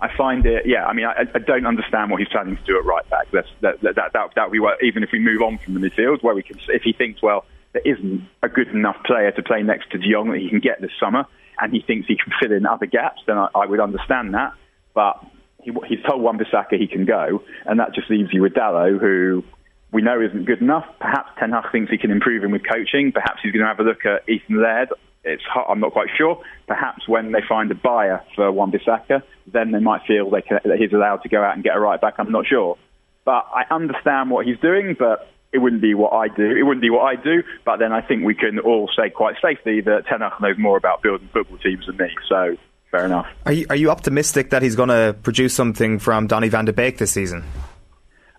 I 0.00 0.14
find 0.16 0.44
it, 0.44 0.66
yeah. 0.66 0.86
I 0.86 0.92
mean, 0.92 1.06
I, 1.06 1.26
I, 1.34 1.38
don't 1.38 1.66
understand 1.66 2.10
what 2.10 2.18
he's 2.20 2.28
planning 2.28 2.56
to 2.56 2.62
do 2.64 2.78
at 2.78 2.84
right 2.84 3.08
back. 3.08 3.28
That's, 3.32 3.48
that 3.60 3.80
that 3.82 3.94
that 3.94 4.12
that 4.12 4.34
that 4.34 4.50
we 4.50 4.60
were 4.60 4.76
even 4.82 5.02
if 5.02 5.10
we 5.12 5.18
move 5.18 5.40
on 5.40 5.58
from 5.58 5.74
the 5.74 5.80
midfield, 5.80 6.22
where 6.22 6.34
we 6.34 6.42
can, 6.42 6.58
if 6.68 6.82
he 6.82 6.92
thinks, 6.92 7.22
well, 7.22 7.44
there 7.72 7.82
isn't 7.84 8.28
a 8.42 8.48
good 8.48 8.68
enough 8.68 8.96
player 9.04 9.30
to 9.30 9.42
play 9.42 9.62
next 9.62 9.90
to 9.90 9.98
De 9.98 10.10
Jong 10.10 10.30
that 10.30 10.40
he 10.40 10.48
can 10.48 10.60
get 10.60 10.80
this 10.80 10.90
summer, 10.98 11.26
and 11.60 11.72
he 11.72 11.80
thinks 11.80 12.06
he 12.08 12.16
can 12.16 12.32
fill 12.40 12.52
in 12.52 12.66
other 12.66 12.86
gaps, 12.86 13.22
then 13.26 13.38
I, 13.38 13.48
I 13.54 13.66
would 13.66 13.80
understand 13.80 14.34
that. 14.34 14.52
But 14.94 15.24
he, 15.62 15.72
he's 15.86 16.02
told 16.02 16.22
Wan-Bissaka 16.22 16.78
he 16.78 16.86
can 16.86 17.04
go, 17.04 17.42
and 17.64 17.80
that 17.80 17.94
just 17.94 18.10
leaves 18.10 18.30
you 18.32 18.42
with 18.42 18.54
Dalot, 18.54 19.00
who 19.00 19.44
we 19.92 20.02
know 20.02 20.20
isn't 20.20 20.44
good 20.44 20.60
enough. 20.60 20.86
Perhaps 20.98 21.30
Ten 21.38 21.52
Hag 21.52 21.70
thinks 21.70 21.90
he 21.90 21.98
can 21.98 22.10
improve 22.10 22.42
him 22.42 22.50
with 22.50 22.62
coaching. 22.68 23.12
Perhaps 23.12 23.40
he's 23.42 23.52
going 23.52 23.62
to 23.62 23.68
have 23.68 23.80
a 23.80 23.84
look 23.84 24.04
at 24.04 24.28
Ethan 24.28 24.60
Laird 24.60 24.90
it's 25.24 25.42
I'm 25.68 25.80
not 25.80 25.92
quite 25.92 26.08
sure. 26.16 26.42
Perhaps 26.66 27.08
when 27.08 27.32
they 27.32 27.40
find 27.48 27.70
a 27.70 27.74
buyer 27.74 28.22
for 28.34 28.50
Wan-Bissaka, 28.52 29.22
then 29.52 29.72
they 29.72 29.80
might 29.80 30.02
feel 30.06 30.30
they 30.30 30.42
can, 30.42 30.60
that 30.64 30.78
he's 30.78 30.92
allowed 30.92 31.22
to 31.22 31.28
go 31.28 31.42
out 31.42 31.54
and 31.54 31.64
get 31.64 31.76
a 31.76 31.80
right 31.80 32.00
back. 32.00 32.14
I'm 32.18 32.30
not 32.30 32.46
sure, 32.46 32.76
but 33.24 33.46
I 33.52 33.64
understand 33.70 34.30
what 34.30 34.46
he's 34.46 34.58
doing, 34.58 34.96
but. 34.98 35.30
It 35.52 35.62
wouldn't 35.62 35.82
be 35.82 35.94
what 35.94 36.12
I 36.12 36.26
do. 36.26 36.50
It 36.50 36.64
wouldn't 36.64 36.82
be 36.82 36.90
what 36.90 37.02
I 37.04 37.14
do. 37.14 37.44
But 37.64 37.76
then 37.76 37.92
I 37.92 38.00
think 38.00 38.24
we 38.24 38.34
can 38.34 38.58
all 38.58 38.90
say 38.96 39.08
quite 39.08 39.36
safely 39.40 39.80
that 39.82 40.04
Ten 40.08 40.20
Hag 40.20 40.32
knows 40.40 40.58
more 40.58 40.76
about 40.76 41.00
building 41.00 41.28
football 41.32 41.58
teams 41.58 41.86
than 41.86 41.96
me. 41.96 42.08
So 42.28 42.56
fair 42.90 43.06
enough. 43.06 43.26
Are 43.46 43.52
you, 43.52 43.66
are 43.70 43.76
you 43.76 43.88
optimistic 43.88 44.50
that 44.50 44.62
he's 44.62 44.74
going 44.74 44.88
to 44.88 45.16
produce 45.22 45.54
something 45.54 46.00
from 46.00 46.26
Donny 46.26 46.48
van 46.48 46.64
de 46.64 46.72
Beek 46.72 46.98
this 46.98 47.12
season? 47.12 47.44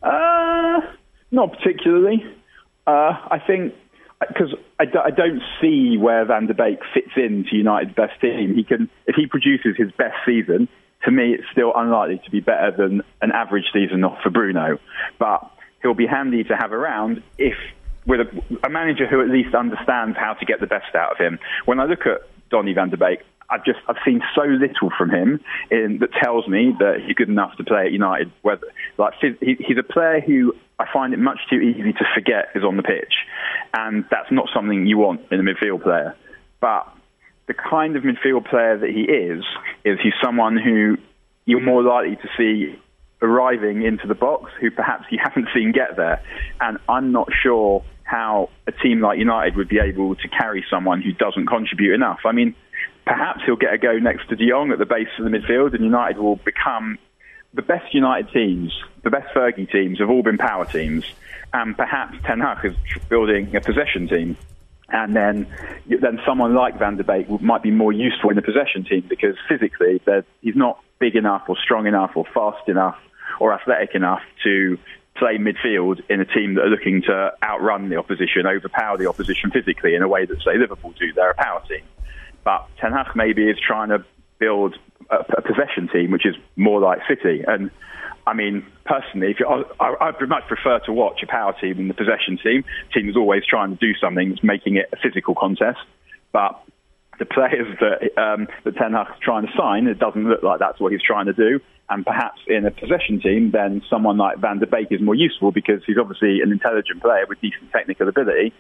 Uh, 0.04 0.82
not 1.32 1.54
particularly. 1.54 2.22
Uh, 2.86 3.14
I 3.32 3.42
think 3.48 3.74
because 4.28 4.54
I 4.80 4.86
don't 4.86 5.42
see 5.62 5.98
where 5.98 6.26
Van 6.26 6.48
der 6.48 6.54
Beek 6.54 6.80
fits 6.94 7.12
into 7.16 7.56
United's 7.56 7.94
best 7.94 8.20
team. 8.22 8.54
He 8.56 8.64
can, 8.64 8.90
if 9.06 9.16
he 9.16 9.28
produces 9.28 9.76
his 9.78 9.92
best 9.92 10.16
season, 10.26 10.68
to 11.06 11.12
me, 11.12 11.34
it's 11.34 11.48
still 11.52 11.72
unlikely 11.76 12.22
to 12.26 12.32
be 12.32 12.40
better 12.40 12.72
than 12.76 13.02
an 13.22 13.32
average 13.32 13.66
season 13.72 14.04
for 14.24 14.30
Bruno. 14.30 14.80
But 15.20 15.50
he'll 15.82 15.94
be 15.94 16.08
handy 16.08 16.44
to 16.46 16.56
have 16.56 16.72
around 16.72 17.22
if 17.38 17.56
with 18.06 18.22
a, 18.22 18.66
a 18.66 18.70
manager 18.70 19.08
who 19.08 19.22
at 19.22 19.30
least 19.30 19.56
understands 19.56 20.18
how 20.18 20.34
to 20.34 20.46
get 20.46 20.60
the 20.60 20.68
best 20.68 20.94
out 20.96 21.12
of 21.12 21.18
him. 21.18 21.40
When 21.66 21.80
I 21.80 21.86
look 21.86 22.06
at 22.06 22.22
Donny 22.50 22.74
Van 22.74 22.90
der 22.90 22.98
Beek, 22.98 23.20
I've 23.50 23.64
just 23.64 23.80
I've 23.88 23.98
seen 24.06 24.22
so 24.34 24.44
little 24.44 24.90
from 24.98 25.10
him 25.12 25.40
in, 25.70 26.00
that 26.00 26.12
tells 26.14 26.48
me 26.48 26.74
that 26.80 27.02
he's 27.06 27.16
good 27.16 27.30
enough 27.30 27.56
to 27.58 27.64
play 27.64 27.86
at 27.86 27.92
United. 27.92 28.32
Whether 28.42 28.68
like 28.98 29.14
he, 29.22 29.56
he's 29.60 29.78
a 29.78 29.84
player 29.84 30.20
who 30.20 30.54
I 30.80 30.86
find 30.92 31.14
it 31.14 31.18
much 31.18 31.40
too 31.50 31.58
easy 31.58 31.94
to 31.94 32.06
forget 32.14 32.50
is 32.56 32.64
on 32.64 32.78
the 32.78 32.84
pitch, 32.84 33.14
and 33.74 34.06
that's 34.10 34.32
not 34.32 34.50
something 34.54 34.86
you 34.86 34.98
want 34.98 35.22
in 35.32 35.40
a 35.40 35.44
midfield 35.44 35.84
player. 35.84 36.16
But 36.60 36.88
the 37.48 37.54
kind 37.54 37.96
of 37.96 38.04
midfield 38.04 38.50
player 38.50 38.78
that 38.78 38.90
he 38.90 39.02
is 39.02 39.44
is 39.84 40.00
he's 40.02 40.14
someone 40.24 40.58
who 40.58 40.98
you're 41.46 41.62
more 41.62 41.84
likely 41.84 42.16
to 42.16 42.28
see 42.38 42.80
arriving 43.22 43.84
into 43.84 44.08
the 44.08 44.16
box 44.16 44.52
who 44.60 44.72
perhaps 44.72 45.06
you 45.12 45.20
haven't 45.24 45.48
seen 45.54 45.72
get 45.72 45.96
there, 45.98 46.22
and 46.60 46.80
I'm 46.90 47.12
not 47.12 47.30
sure 47.44 47.84
how 48.04 48.50
a 48.68 48.72
team 48.72 49.02
like 49.02 49.18
United 49.18 49.56
would 49.56 49.68
be 49.68 49.80
able 49.80 50.16
to 50.16 50.28
carry 50.28 50.64
someone 50.70 51.02
who 51.02 51.12
doesn't 51.12 51.48
contribute 51.48 51.94
enough. 51.94 52.20
I 52.26 52.32
mean 52.32 52.56
perhaps 53.06 53.42
he'll 53.46 53.56
get 53.56 53.74
a 53.74 53.78
go 53.78 53.98
next 53.98 54.30
to 54.30 54.36
De 54.36 54.50
Jong 54.50 54.72
at 54.72 54.80
the 54.80 54.86
base 54.86 55.08
of 55.18 55.26
the 55.26 55.32
midfield, 55.32 55.74
and 55.74 55.84
United 55.84 56.18
will 56.18 56.38
become 56.38 56.98
the 57.54 57.62
best 57.62 57.94
United 57.94 58.32
teams, 58.32 58.74
the 59.04 59.10
best 59.10 59.34
Fergie 59.34 59.70
teams 59.72 60.00
have 60.00 60.10
all 60.10 60.24
been 60.24 60.38
power 60.38 60.66
teams, 60.66 61.06
and 61.54 61.76
perhaps 61.76 62.18
Ten 62.26 62.42
Hag 62.42 62.66
is 62.66 62.76
building 63.10 63.56
a 63.56 63.62
possession 63.62 64.08
team. 64.08 64.38
And 64.90 65.16
then, 65.16 65.48
then 65.88 66.20
someone 66.26 66.54
like 66.54 66.78
Van 66.78 66.98
der 66.98 67.04
Beek 67.04 67.42
might 67.42 67.64
be 67.64 67.72
more 67.72 67.92
useful 67.92 68.30
in 68.30 68.38
a 68.38 68.42
possession 68.42 68.84
team 68.84 69.04
because 69.08 69.36
physically 69.50 70.00
he's 70.42 70.56
not 70.56 70.80
big 71.00 71.16
enough 71.16 71.44
or 71.48 71.58
strong 71.58 71.88
enough 71.88 72.12
or 72.16 72.26
fast 72.34 72.70
enough 72.70 72.98
or 73.40 73.52
athletic 73.54 73.96
enough 73.96 74.22
to 74.44 74.78
play 75.16 75.38
midfield 75.38 76.02
in 76.10 76.22
a 76.22 76.26
team 76.26 76.56
that 76.56 76.66
are 76.66 76.70
looking 76.70 77.02
to 77.04 77.32
outrun 77.42 77.90
the 77.90 77.96
opposition, 77.96 78.46
overpower 78.46 78.98
the 78.98 79.08
opposition 79.08 79.50
physically 79.50 79.96
in 79.96 80.04
a 80.04 80.08
way 80.08 80.26
that, 80.26 80.42
say, 80.44 80.58
Liverpool 80.58 80.94
do. 81.00 81.12
They're 81.14 81.32
a 81.32 81.36
power 81.36 81.64
team. 81.68 81.82
But 82.46 82.68
Ten 82.80 82.94
Hag 82.94 83.08
maybe 83.16 83.44
is 83.50 83.58
trying 83.60 83.90
to 83.90 84.06
build 84.40 84.78
a, 85.10 85.18
a 85.38 85.42
possession 85.42 85.90
team, 85.92 86.12
which 86.12 86.26
is 86.26 86.36
more 86.56 86.80
like 86.80 87.00
City. 87.10 87.44
And 87.46 87.72
I 88.26 88.34
mean, 88.34 88.66
personally, 88.86 89.32
if 89.32 89.38
I, 89.46 89.86
I, 89.86 90.12
would 90.18 90.30
much 90.30 90.48
prefer 90.48 90.80
to 90.86 90.94
watch 90.94 91.22
a 91.24 91.28
power 91.28 91.54
team 91.60 91.78
than 91.78 91.88
the 91.90 91.94
possession 91.94 92.40
team. 92.42 92.64
Team 92.94 93.10
is 93.10 93.18
always 93.18 93.44
trying 93.46 93.76
to 93.76 93.78
do 93.78 93.94
something 94.00 94.30
that's 94.30 94.44
making 94.44 94.78
it 94.78 94.90
a 94.94 94.98
physical 94.98 95.36
contest. 95.36 95.80
But 96.32 96.62
the 97.20 97.26
players 97.26 97.78
that, 97.80 98.22
um, 98.22 98.48
that 98.64 98.76
Ten 98.78 98.94
Hag's 98.94 99.20
trying 99.22 99.48
to 99.48 99.54
sign, 99.58 99.88
it 99.88 100.00
doesn't 100.00 100.28
look 100.28 100.44
like 100.44 100.60
that's 100.60 100.80
what 100.80 100.92
he's 100.92 101.02
trying 101.02 101.26
to 101.26 101.34
do. 101.34 101.60
And 101.90 102.06
perhaps 102.06 102.42
in 102.48 102.66
a 102.66 102.72
possession 102.72 103.22
team, 103.22 103.52
then 103.52 103.84
someone 103.90 104.18
like 104.18 104.38
Van 104.40 104.58
der 104.60 104.66
Beek 104.66 104.88
is 104.92 105.02
more 105.02 105.14
useful 105.14 105.52
because 105.52 105.82
he's 105.86 105.98
obviously 106.00 106.42
an 106.42 106.52
intelligent 106.52 107.02
player 107.02 107.26
with 107.30 107.40
decent 107.42 107.72
technical 107.72 108.10
ability. 108.10 108.54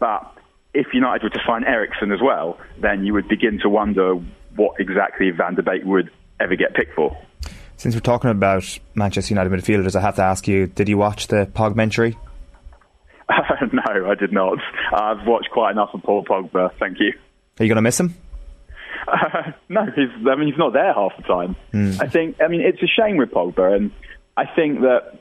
But 0.00 0.36
if 0.74 0.88
United 0.92 1.22
were 1.22 1.30
to 1.30 1.40
sign 1.46 1.64
Eriksen 1.64 2.12
as 2.12 2.20
well, 2.20 2.58
then 2.80 3.04
you 3.04 3.14
would 3.14 3.28
begin 3.28 3.58
to 3.60 3.68
wonder 3.68 4.14
what 4.56 4.78
exactly 4.80 5.30
Van 5.30 5.54
der 5.54 5.62
Beek 5.62 5.84
would 5.84 6.10
ever 6.40 6.56
get 6.56 6.74
picked 6.74 6.94
for. 6.94 7.16
Since 7.76 7.94
we're 7.94 8.00
talking 8.00 8.30
about 8.30 8.78
Manchester 8.94 9.34
United 9.34 9.50
midfielders, 9.50 9.96
I 9.96 10.00
have 10.00 10.16
to 10.16 10.22
ask 10.22 10.46
you: 10.46 10.66
Did 10.66 10.88
you 10.88 10.98
watch 10.98 11.28
the 11.28 11.46
Pogmentary? 11.46 12.16
Uh, 13.28 13.34
no, 13.72 14.10
I 14.10 14.14
did 14.14 14.32
not. 14.32 14.58
I've 14.92 15.26
watched 15.26 15.50
quite 15.50 15.72
enough 15.72 15.90
of 15.94 16.02
Paul 16.02 16.24
Pogba. 16.24 16.70
Thank 16.78 16.98
you. 17.00 17.12
Are 17.58 17.64
you 17.64 17.68
going 17.68 17.76
to 17.76 17.82
miss 17.82 17.98
him? 17.98 18.14
Uh, 19.06 19.52
no, 19.68 19.84
he's. 19.86 20.08
I 20.28 20.34
mean, 20.36 20.48
he's 20.48 20.58
not 20.58 20.72
there 20.72 20.92
half 20.92 21.12
the 21.16 21.22
time. 21.22 21.56
Mm. 21.72 22.00
I 22.00 22.08
think. 22.08 22.36
I 22.40 22.48
mean, 22.48 22.60
it's 22.60 22.82
a 22.82 22.86
shame 22.86 23.16
with 23.16 23.30
Pogba, 23.30 23.76
and 23.76 23.92
I 24.36 24.44
think 24.46 24.80
that 24.80 25.18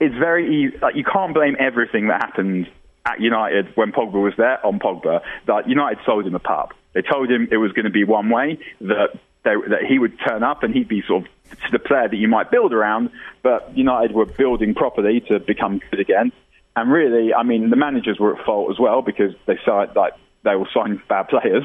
it's 0.00 0.14
very 0.14 0.64
easy. 0.64 0.78
Like, 0.78 0.96
you 0.96 1.04
can't 1.04 1.34
blame 1.34 1.56
everything 1.58 2.08
that 2.08 2.22
happened 2.22 2.68
at 3.06 3.20
United 3.20 3.68
when 3.76 3.92
Pogba 3.92 4.22
was 4.22 4.34
there 4.36 4.64
on 4.66 4.78
Pogba. 4.78 5.20
That 5.46 5.68
United 5.68 5.98
sold 6.04 6.26
him 6.26 6.34
a 6.34 6.40
pup. 6.40 6.74
They 6.92 7.02
told 7.02 7.30
him 7.30 7.48
it 7.50 7.56
was 7.56 7.72
going 7.72 7.84
to 7.84 7.90
be 7.90 8.04
one 8.04 8.28
way 8.28 8.58
that 8.80 9.18
they, 9.44 9.54
that 9.68 9.84
he 9.88 9.98
would 9.98 10.18
turn 10.26 10.42
up 10.42 10.62
and 10.62 10.74
he'd 10.74 10.88
be 10.88 11.02
sort 11.06 11.24
of 11.24 11.30
the 11.70 11.78
player 11.78 12.08
that 12.08 12.16
you 12.16 12.28
might 12.28 12.50
build 12.50 12.72
around. 12.72 13.10
But 13.42 13.76
United 13.76 14.12
were 14.12 14.26
building 14.26 14.74
properly 14.74 15.20
to 15.28 15.38
become 15.38 15.80
good 15.90 16.00
again. 16.00 16.32
And 16.74 16.90
really, 16.90 17.32
I 17.32 17.42
mean, 17.44 17.70
the 17.70 17.76
managers 17.76 18.18
were 18.18 18.36
at 18.38 18.44
fault 18.44 18.70
as 18.70 18.78
well 18.78 19.02
because 19.02 19.34
they 19.46 19.58
signed 19.64 19.92
like 19.94 20.12
they 20.42 20.56
were 20.56 20.68
signing 20.74 21.00
bad 21.08 21.28
players, 21.28 21.64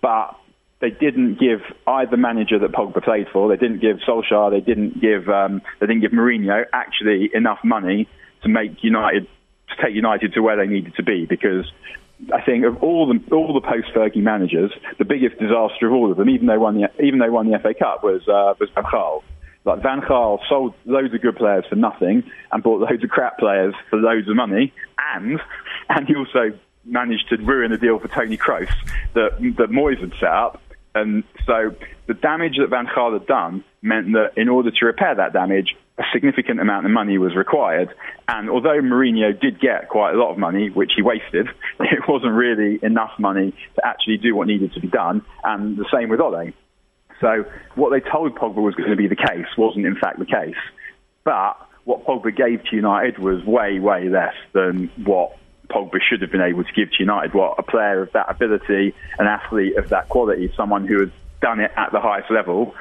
but 0.00 0.36
they 0.80 0.90
didn't 0.90 1.38
give 1.40 1.60
either 1.86 2.16
manager 2.16 2.58
that 2.60 2.72
Pogba 2.72 3.02
played 3.02 3.26
for. 3.32 3.48
They 3.48 3.56
didn't 3.56 3.80
give 3.80 3.98
Solskjaer. 4.08 4.50
They 4.50 4.60
didn't 4.60 5.00
give 5.00 5.28
um, 5.28 5.60
they 5.80 5.86
didn't 5.86 6.00
give 6.00 6.12
Mourinho 6.12 6.64
actually 6.72 7.30
enough 7.34 7.58
money 7.62 8.08
to 8.42 8.48
make 8.48 8.82
United 8.82 9.26
to 9.70 9.82
take 9.82 9.94
United 9.94 10.32
to 10.34 10.40
where 10.40 10.56
they 10.56 10.66
needed 10.66 10.94
to 10.96 11.02
be 11.02 11.26
because. 11.26 11.70
I 12.34 12.42
think 12.42 12.64
of 12.64 12.82
all 12.82 13.06
the 13.06 13.20
all 13.32 13.54
the 13.54 13.60
post 13.60 13.94
Fergie 13.94 14.16
managers, 14.16 14.72
the 14.98 15.04
biggest 15.04 15.38
disaster 15.38 15.86
of 15.86 15.92
all 15.92 16.10
of 16.10 16.16
them, 16.16 16.28
even 16.28 16.48
though 16.48 16.58
won 16.58 16.74
the 16.74 16.90
even 17.00 17.20
though 17.20 17.30
won 17.30 17.48
the 17.48 17.56
FA 17.60 17.74
Cup, 17.74 18.02
was 18.02 18.22
uh, 18.26 18.54
was 18.58 18.68
Van 18.74 18.82
Gaal. 18.82 19.22
Like 19.64 19.82
Van 19.84 20.00
Gaal 20.00 20.40
sold 20.48 20.74
loads 20.84 21.14
of 21.14 21.20
good 21.20 21.36
players 21.36 21.64
for 21.68 21.76
nothing 21.76 22.24
and 22.50 22.60
bought 22.60 22.80
loads 22.80 23.04
of 23.04 23.10
crap 23.10 23.38
players 23.38 23.72
for 23.88 24.00
loads 24.00 24.28
of 24.28 24.34
money, 24.34 24.72
and 25.14 25.40
and 25.88 26.08
he 26.08 26.16
also 26.16 26.58
managed 26.84 27.28
to 27.28 27.36
ruin 27.36 27.70
a 27.72 27.78
deal 27.78 27.98
for 27.98 28.08
Tony 28.08 28.36
Kroos 28.36 28.68
that 29.14 29.38
that 29.56 29.70
Moyes 29.70 30.00
had 30.00 30.12
set 30.18 30.28
up. 30.28 30.60
And 30.94 31.22
so 31.46 31.74
the 32.06 32.14
damage 32.14 32.56
that 32.58 32.70
Van 32.70 32.86
Gaal 32.86 33.12
had 33.12 33.26
done 33.26 33.62
meant 33.82 34.12
that 34.12 34.32
in 34.36 34.48
order 34.48 34.70
to 34.70 34.86
repair 34.86 35.14
that 35.14 35.32
damage, 35.32 35.76
a 35.98 36.04
significant 36.12 36.60
amount 36.60 36.86
of 36.86 36.92
money 36.92 37.18
was 37.18 37.34
required. 37.34 37.88
And 38.28 38.48
although 38.48 38.80
Mourinho 38.80 39.38
did 39.38 39.60
get 39.60 39.88
quite 39.88 40.14
a 40.14 40.18
lot 40.18 40.30
of 40.30 40.38
money, 40.38 40.70
which 40.70 40.92
he 40.94 41.02
wasted, 41.02 41.48
it 41.80 42.08
wasn't 42.08 42.32
really 42.32 42.78
enough 42.82 43.12
money 43.18 43.52
to 43.74 43.86
actually 43.86 44.18
do 44.18 44.34
what 44.36 44.46
needed 44.46 44.72
to 44.74 44.80
be 44.80 44.88
done. 44.88 45.22
And 45.42 45.76
the 45.76 45.86
same 45.92 46.08
with 46.08 46.20
Ole. 46.20 46.52
So 47.20 47.44
what 47.74 47.90
they 47.90 48.00
told 48.00 48.36
Pogba 48.36 48.62
was 48.62 48.74
going 48.76 48.90
to 48.90 48.96
be 48.96 49.08
the 49.08 49.16
case 49.16 49.46
wasn't 49.56 49.86
in 49.86 49.96
fact 49.96 50.20
the 50.20 50.26
case. 50.26 50.54
But 51.24 51.54
what 51.84 52.04
Pogba 52.04 52.34
gave 52.36 52.62
to 52.64 52.76
United 52.76 53.18
was 53.18 53.44
way, 53.44 53.80
way 53.80 54.08
less 54.08 54.34
than 54.52 54.90
what 55.04 55.36
Pogba 55.68 55.98
should 56.00 56.22
have 56.22 56.30
been 56.30 56.40
able 56.40 56.62
to 56.62 56.72
give 56.72 56.90
to 56.92 56.96
United. 57.00 57.34
What 57.34 57.58
a 57.58 57.62
player 57.62 58.02
of 58.02 58.12
that 58.12 58.30
ability, 58.30 58.94
an 59.18 59.26
athlete 59.26 59.76
of 59.76 59.88
that 59.88 60.08
quality, 60.08 60.52
someone 60.56 60.86
who 60.86 61.00
has 61.00 61.10
done 61.40 61.60
it 61.60 61.72
at 61.76 61.92
the 61.92 62.00
highest 62.00 62.30
level, 62.30 62.74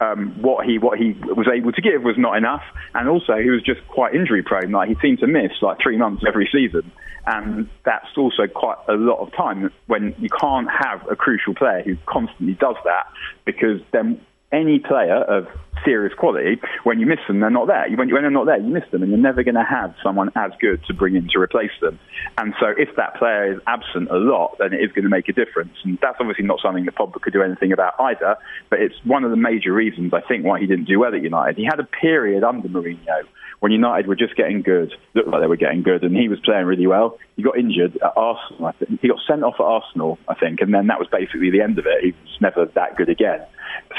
um, 0.00 0.34
what 0.40 0.66
he 0.66 0.78
what 0.78 0.98
he 0.98 1.12
was 1.12 1.46
able 1.52 1.72
to 1.72 1.82
give 1.82 2.02
was 2.02 2.16
not 2.16 2.36
enough, 2.36 2.62
and 2.94 3.08
also 3.08 3.36
he 3.36 3.50
was 3.50 3.62
just 3.62 3.86
quite 3.88 4.14
injury 4.14 4.42
prone. 4.42 4.70
Like 4.70 4.88
he 4.88 4.96
seemed 5.02 5.20
to 5.20 5.26
miss 5.26 5.52
like 5.60 5.78
three 5.82 5.98
months 5.98 6.24
every 6.26 6.48
season, 6.50 6.90
and 7.26 7.68
that's 7.84 8.16
also 8.16 8.46
quite 8.46 8.78
a 8.88 8.94
lot 8.94 9.18
of 9.18 9.32
time 9.34 9.70
when 9.86 10.14
you 10.18 10.30
can't 10.30 10.68
have 10.70 11.06
a 11.10 11.16
crucial 11.16 11.54
player 11.54 11.82
who 11.82 11.96
constantly 12.06 12.54
does 12.54 12.76
that 12.84 13.06
because 13.44 13.80
then 13.92 14.20
any 14.52 14.78
player 14.78 15.16
of 15.16 15.46
serious 15.84 16.12
quality, 16.14 16.60
when 16.84 17.00
you 17.00 17.06
miss 17.06 17.20
them, 17.26 17.40
they're 17.40 17.50
not 17.50 17.66
there. 17.66 17.86
When, 17.90 18.12
when 18.12 18.22
they're 18.22 18.30
not 18.30 18.46
there, 18.46 18.58
you 18.58 18.68
miss 18.72 18.84
them, 18.90 19.02
and 19.02 19.10
you're 19.10 19.20
never 19.20 19.42
going 19.42 19.54
to 19.54 19.64
have 19.64 19.94
someone 20.02 20.30
as 20.36 20.52
good 20.60 20.84
to 20.86 20.94
bring 20.94 21.14
in 21.16 21.28
to 21.28 21.38
replace 21.38 21.70
them. 21.80 21.98
And 22.36 22.54
so, 22.60 22.66
if 22.76 22.88
that 22.96 23.16
player 23.16 23.54
is 23.54 23.60
absent 23.66 24.10
a 24.10 24.16
lot, 24.16 24.56
then 24.58 24.72
it 24.72 24.82
is 24.82 24.92
going 24.92 25.04
to 25.04 25.10
make 25.10 25.28
a 25.28 25.32
difference. 25.32 25.74
And 25.84 25.98
that's 26.02 26.16
obviously 26.20 26.44
not 26.44 26.60
something 26.62 26.84
that 26.84 26.96
Pogba 26.96 27.20
could 27.20 27.32
do 27.32 27.42
anything 27.42 27.72
about 27.72 27.94
either. 28.00 28.36
But 28.68 28.80
it's 28.80 28.94
one 29.04 29.24
of 29.24 29.30
the 29.30 29.36
major 29.36 29.72
reasons 29.72 30.12
I 30.12 30.20
think 30.20 30.44
why 30.44 30.60
he 30.60 30.66
didn't 30.66 30.86
do 30.86 30.98
well 30.98 31.14
at 31.14 31.22
United. 31.22 31.56
He 31.56 31.64
had 31.64 31.80
a 31.80 31.84
period 31.84 32.44
under 32.44 32.68
Mourinho 32.68 33.22
when 33.60 33.72
United 33.72 34.06
were 34.06 34.16
just 34.16 34.36
getting 34.36 34.62
good, 34.62 34.92
looked 35.14 35.28
like 35.28 35.42
they 35.42 35.46
were 35.46 35.56
getting 35.56 35.82
good, 35.82 36.02
and 36.02 36.16
he 36.16 36.28
was 36.28 36.40
playing 36.40 36.64
really 36.64 36.86
well. 36.86 37.18
He 37.36 37.42
got 37.42 37.58
injured 37.58 37.96
at 37.96 38.12
Arsenal. 38.16 38.66
I 38.66 38.72
think 38.72 39.00
he 39.00 39.08
got 39.08 39.18
sent 39.28 39.44
off 39.44 39.56
at 39.60 39.64
Arsenal, 39.64 40.18
I 40.28 40.34
think, 40.34 40.60
and 40.60 40.72
then 40.72 40.86
that 40.86 40.98
was 40.98 41.08
basically 41.12 41.50
the 41.50 41.60
end 41.60 41.78
of 41.78 41.84
it. 41.86 42.02
He 42.02 42.10
was 42.12 42.40
never 42.40 42.64
that 42.74 42.96
good 42.96 43.10
again. 43.10 43.40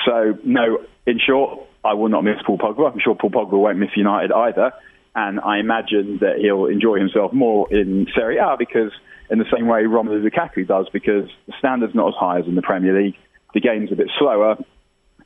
So, 0.06 0.38
no, 0.44 0.80
in 1.06 1.20
short, 1.20 1.68
I 1.84 1.94
will 1.94 2.10
not 2.10 2.24
miss 2.24 2.38
Paul 2.46 2.58
Pogba. 2.58 2.92
I'm 2.92 3.00
sure 3.00 3.16
Paul 3.16 3.32
Pogba 3.32 3.54
won't 3.54 3.78
miss 3.78 3.90
United 3.96 4.32
either. 4.32 4.72
And 5.16 5.40
I 5.40 5.60
imagine 5.60 6.20
that 6.22 6.38
he'll 6.40 6.68
enjoy 6.68 6.98
himself 6.98 7.34
more 7.34 7.72
in 7.74 8.08
Serie 8.16 8.38
A 8.38 8.56
because, 8.58 8.92
in 9.30 9.40
the 9.40 9.46
same 9.54 9.68
way 9.68 9.84
Romelu 9.84 10.28
Lukaku 10.28 10.66
does, 10.66 10.88
because 10.94 11.30
the 11.48 11.54
standard's 11.60 11.96
not 11.96 12.10
as 12.10 12.14
high 12.18 12.40
as 12.40 12.46
in 12.46 12.56
the 12.56 12.62
Premier 12.62 13.00
League. 13.02 13.16
The 13.54 13.60
game's 13.60 13.92
a 13.92 13.96
bit 13.96 14.10
slower, 14.18 14.58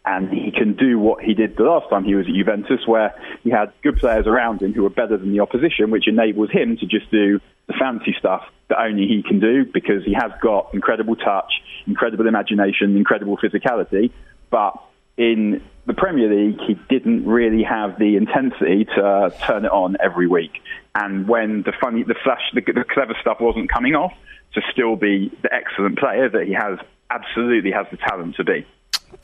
and 0.03 0.29
he 0.29 0.51
can 0.51 0.75
do 0.75 0.98
what 0.98 1.24
he 1.24 1.34
did 1.34 1.55
the 1.58 1.63
last 1.63 1.89
time 1.89 2.03
he 2.03 2.15
was 2.15 2.25
at 2.27 2.34
Juventus, 2.34 2.88
where 2.88 3.13
he 3.44 3.51
had 3.51 3.72
good 3.84 3.98
players 3.98 4.25
around 4.25 4.62
him 4.62 4.74
who 4.74 4.84
were 4.84 4.89
better 4.89 5.17
than 5.17 5.32
the 5.32 5.41
opposition, 5.41 5.91
which 5.91 6.08
enables 6.08 6.50
him 6.51 6.77
to 6.77 6.86
just 6.88 7.10
do 7.12 7.39
the 7.67 7.74
fancy 7.79 8.15
stuff 8.17 8.41
that 8.70 8.79
only 8.79 9.08
he 9.08 9.22
can 9.22 9.39
do 9.39 9.65
because 9.65 10.03
he 10.03 10.13
has 10.13 10.32
got 10.41 10.74
incredible 10.74 11.15
touch, 11.15 11.51
incredible 11.86 12.27
imagination, 12.27 12.98
incredible 12.98 13.38
physicality. 13.38 14.12
But 14.50 14.82
in 15.18 15.62
the 15.86 15.94
Premier 15.94 16.34
League, 16.34 16.60
he 16.68 16.75
didn't 16.90 17.25
really 17.25 17.64
have 17.64 17.98
the 18.00 18.16
intensity 18.18 18.86
to 18.86 19.34
turn 19.46 19.66
it 19.66 19.72
on 19.72 19.98
every 20.04 20.28
week. 20.28 20.62
And 20.94 21.28
when 21.28 21.64
the 21.64 21.74
funny, 21.80 22.04
the 22.04 22.16
flash, 22.24 22.42
the, 22.54 22.62
the 22.62 22.86
clever 22.90 23.16
stuff 23.22 23.38
wasn't 23.40 23.70
coming 23.70 23.96
off, 23.96 24.14
to 24.54 24.62
still 24.72 24.96
be 24.96 25.32
the 25.42 25.54
excellent 25.54 26.00
player 26.00 26.30
that 26.30 26.48
he 26.48 26.54
has, 26.54 26.80
absolutely 27.12 27.72
has 27.72 27.86
the 27.92 27.98
talent 27.98 28.36
to 28.36 28.44
be. 28.44 28.66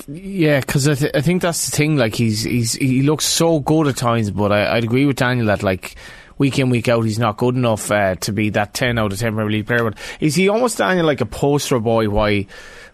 Yeah, 0.08 0.60
because 0.60 0.88
I, 0.88 0.96
th- 0.96 1.12
I 1.16 1.22
think 1.22 1.42
that's 1.42 1.70
the 1.70 1.76
thing. 1.76 1.98
Like 1.98 2.16
he's 2.16 2.44
he's 2.44 2.74
he 2.74 3.02
looks 3.02 3.26
so 3.26 3.60
good 3.60 3.88
at 3.88 3.98
times, 3.98 4.32
but 4.32 4.52
I, 4.52 4.78
I'd 4.78 4.84
agree 4.84 5.06
with 5.06 5.18
Daniel 5.18 5.48
that 5.48 5.64
like 5.64 5.96
week 6.38 6.60
in 6.60 6.70
week 6.70 6.88
out 6.88 7.04
he's 7.04 7.20
not 7.20 7.38
good 7.38 7.56
enough 7.56 7.92
uh, 7.92 8.16
to 8.16 8.32
be 8.32 8.50
that 8.52 8.74
ten 8.74 8.98
out 8.98 9.12
of 9.12 9.20
ten 9.20 9.34
Premier 9.34 9.52
League 9.52 9.68
player. 9.68 9.84
But 9.84 9.98
is 10.20 10.36
he 10.36 10.50
almost 10.50 10.78
Daniel 10.78 11.06
like 11.06 11.22
a 11.22 11.26
poster 11.26 11.80
boy? 11.80 12.10
Why 12.10 12.48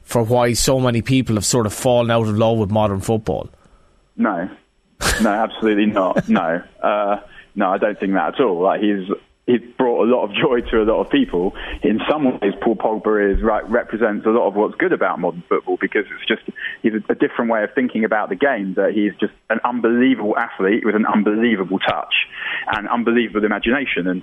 for 0.08 0.24
why 0.24 0.54
so 0.54 0.80
many 0.80 1.02
people 1.02 1.36
have 1.36 1.44
sort 1.44 1.66
of 1.66 1.74
fallen 1.74 2.10
out 2.10 2.28
of 2.28 2.38
love 2.38 2.58
with 2.58 2.72
modern 2.72 3.02
football? 3.02 3.50
No, 4.16 4.50
no, 5.22 5.30
absolutely 5.30 5.86
not. 5.86 6.30
No, 6.30 6.64
uh, 6.82 7.20
no, 7.56 7.70
I 7.70 7.78
don't 7.78 8.00
think 8.00 8.14
that 8.14 8.36
at 8.36 8.40
all. 8.40 8.62
Like 8.62 8.80
he's 8.80 9.10
he's 9.48 9.60
brought 9.78 10.08
a 10.08 10.10
lot 10.10 10.24
of 10.24 10.34
joy 10.34 10.62
to 10.72 10.82
a 10.82 10.86
lot 10.86 11.02
of 11.02 11.10
people. 11.10 11.54
In 11.84 12.00
some 12.10 12.24
ways, 12.40 12.54
Paul 12.62 12.78
Pogba 12.78 13.36
is 13.36 13.44
right 13.44 13.70
represents 13.70 14.26
a 14.26 14.30
lot 14.30 14.48
of 14.48 14.56
what's 14.56 14.76
good 14.76 14.94
about 14.94 15.20
modern 15.20 15.44
football 15.50 15.78
because 15.80 16.06
it's 16.06 16.26
just 16.26 16.58
he's 16.84 16.94
a, 16.94 17.12
a 17.12 17.16
different 17.16 17.52
way 17.52 17.66
of 17.66 17.74
thinking 17.76 18.06
about 18.06 18.30
the 18.30 18.36
game. 18.36 18.76
That 18.76 18.94
he's 18.94 19.12
just 19.20 19.34
an 19.50 19.60
unbelievable 19.66 20.38
athlete 20.38 20.86
with 20.86 20.96
an 20.96 21.06
unbelievable 21.06 21.80
touch 21.80 22.14
and 22.68 22.88
unbelievable 22.88 23.44
imagination. 23.44 24.08
And 24.08 24.22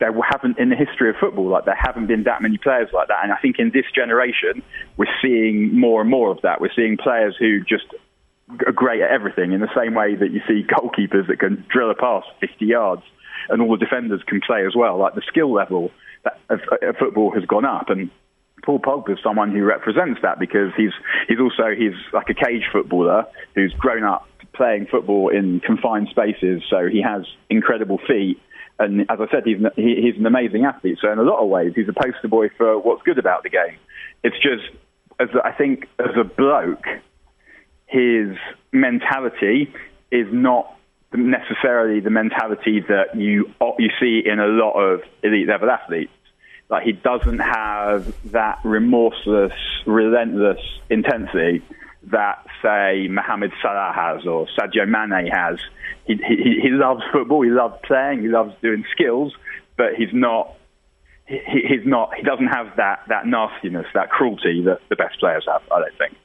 there 0.00 0.12
haven't 0.30 0.58
in 0.58 0.70
the 0.70 0.76
history 0.76 1.10
of 1.10 1.16
football 1.20 1.48
like 1.48 1.66
there 1.66 1.78
haven't 1.78 2.06
been 2.06 2.24
that 2.24 2.42
many 2.42 2.58
players 2.58 2.88
like 2.92 3.08
that. 3.08 3.18
And 3.22 3.32
I 3.32 3.36
think 3.36 3.58
in 3.58 3.70
this 3.72 3.84
generation, 3.94 4.62
we're 4.96 5.12
seeing 5.22 5.78
more 5.78 6.00
and 6.00 6.10
more 6.10 6.30
of 6.30 6.40
that. 6.42 6.60
We're 6.60 6.72
seeing 6.74 6.96
players 6.96 7.36
who 7.38 7.60
just 7.60 7.84
are 8.66 8.72
great 8.72 9.02
at 9.02 9.10
everything 9.10 9.52
in 9.52 9.60
the 9.60 9.70
same 9.76 9.94
way 9.94 10.16
that 10.16 10.32
you 10.32 10.40
see 10.48 10.64
goalkeepers 10.66 11.28
that 11.28 11.38
can 11.38 11.64
drill 11.68 11.90
a 11.90 11.94
pass 11.94 12.24
50 12.40 12.64
yards 12.64 13.02
and 13.48 13.62
all 13.62 13.70
the 13.70 13.84
defenders 13.84 14.22
can 14.26 14.40
play 14.40 14.66
as 14.66 14.74
well. 14.74 14.98
Like 14.98 15.14
the 15.14 15.22
skill 15.28 15.52
level 15.52 15.90
of, 16.48 16.60
of 16.82 16.96
football 16.96 17.32
has 17.32 17.44
gone 17.44 17.64
up, 17.64 17.90
and 17.90 18.10
Paul 18.64 18.78
Pogba 18.78 19.12
is 19.12 19.18
someone 19.22 19.52
who 19.52 19.64
represents 19.64 20.20
that 20.22 20.38
because 20.38 20.72
he's 20.76 20.92
he's 21.28 21.40
also 21.40 21.74
he's 21.76 21.94
like 22.12 22.28
a 22.28 22.34
cage 22.34 22.64
footballer 22.72 23.26
who's 23.54 23.72
grown 23.78 24.04
up 24.04 24.26
playing 24.52 24.86
football 24.90 25.28
in 25.28 25.60
confined 25.60 26.08
spaces, 26.10 26.62
so 26.68 26.86
he 26.86 27.02
has 27.02 27.22
incredible 27.48 27.98
feet. 28.06 28.40
And 28.80 29.02
as 29.02 29.20
I 29.20 29.30
said, 29.30 29.42
he's, 29.44 29.58
he, 29.76 30.00
he's 30.02 30.16
an 30.18 30.26
amazing 30.26 30.64
athlete. 30.64 30.98
So 31.00 31.12
in 31.12 31.18
a 31.18 31.22
lot 31.22 31.40
of 31.40 31.48
ways, 31.48 31.72
he's 31.76 31.88
a 31.88 31.92
poster 31.92 32.28
boy 32.28 32.48
for 32.56 32.78
what's 32.78 33.02
good 33.02 33.18
about 33.18 33.42
the 33.42 33.50
game. 33.50 33.76
It's 34.24 34.36
just, 34.36 34.64
as 35.20 35.28
I 35.44 35.52
think, 35.52 35.86
as 35.98 36.16
a 36.18 36.24
bloke, 36.24 36.86
his 37.86 38.36
mentality 38.72 39.72
is 40.10 40.26
not 40.32 40.76
necessarily 41.12 42.00
the 42.00 42.10
mentality 42.10 42.80
that 42.88 43.16
you 43.16 43.52
you 43.78 43.90
see 44.00 44.22
in 44.24 44.38
a 44.38 44.46
lot 44.46 44.72
of 44.72 45.02
elite 45.22 45.46
level 45.46 45.70
athletes. 45.70 46.12
Like 46.70 46.84
he 46.84 46.92
doesn't 46.92 47.40
have 47.40 48.14
that 48.30 48.60
remorseless, 48.64 49.52
relentless 49.86 50.60
intensity 50.88 51.62
that 52.04 52.44
say 52.62 53.08
Mohamed 53.08 53.52
Salah 53.62 53.92
has 53.94 54.26
or 54.26 54.46
Sadio 54.58 54.88
Mane 54.88 55.26
has. 55.30 55.58
He, 56.06 56.14
he, 56.16 56.60
he 56.62 56.68
loves 56.70 57.02
football. 57.12 57.42
He 57.42 57.50
loves 57.50 57.74
playing. 57.84 58.22
He 58.22 58.28
loves 58.28 58.54
doing 58.62 58.84
skills, 58.92 59.34
but 59.76 59.94
he's 59.96 60.12
not. 60.12 60.54
He, 61.26 61.38
he's 61.68 61.86
not. 61.86 62.14
He 62.16 62.22
doesn't 62.22 62.48
have 62.48 62.76
that 62.76 63.04
that 63.08 63.26
nastiness, 63.26 63.86
that 63.94 64.10
cruelty 64.10 64.62
that 64.64 64.80
the 64.88 64.96
best 64.96 65.20
players 65.20 65.44
have. 65.46 65.62
I 65.70 65.80
don't 65.80 65.98
think. 65.98 66.16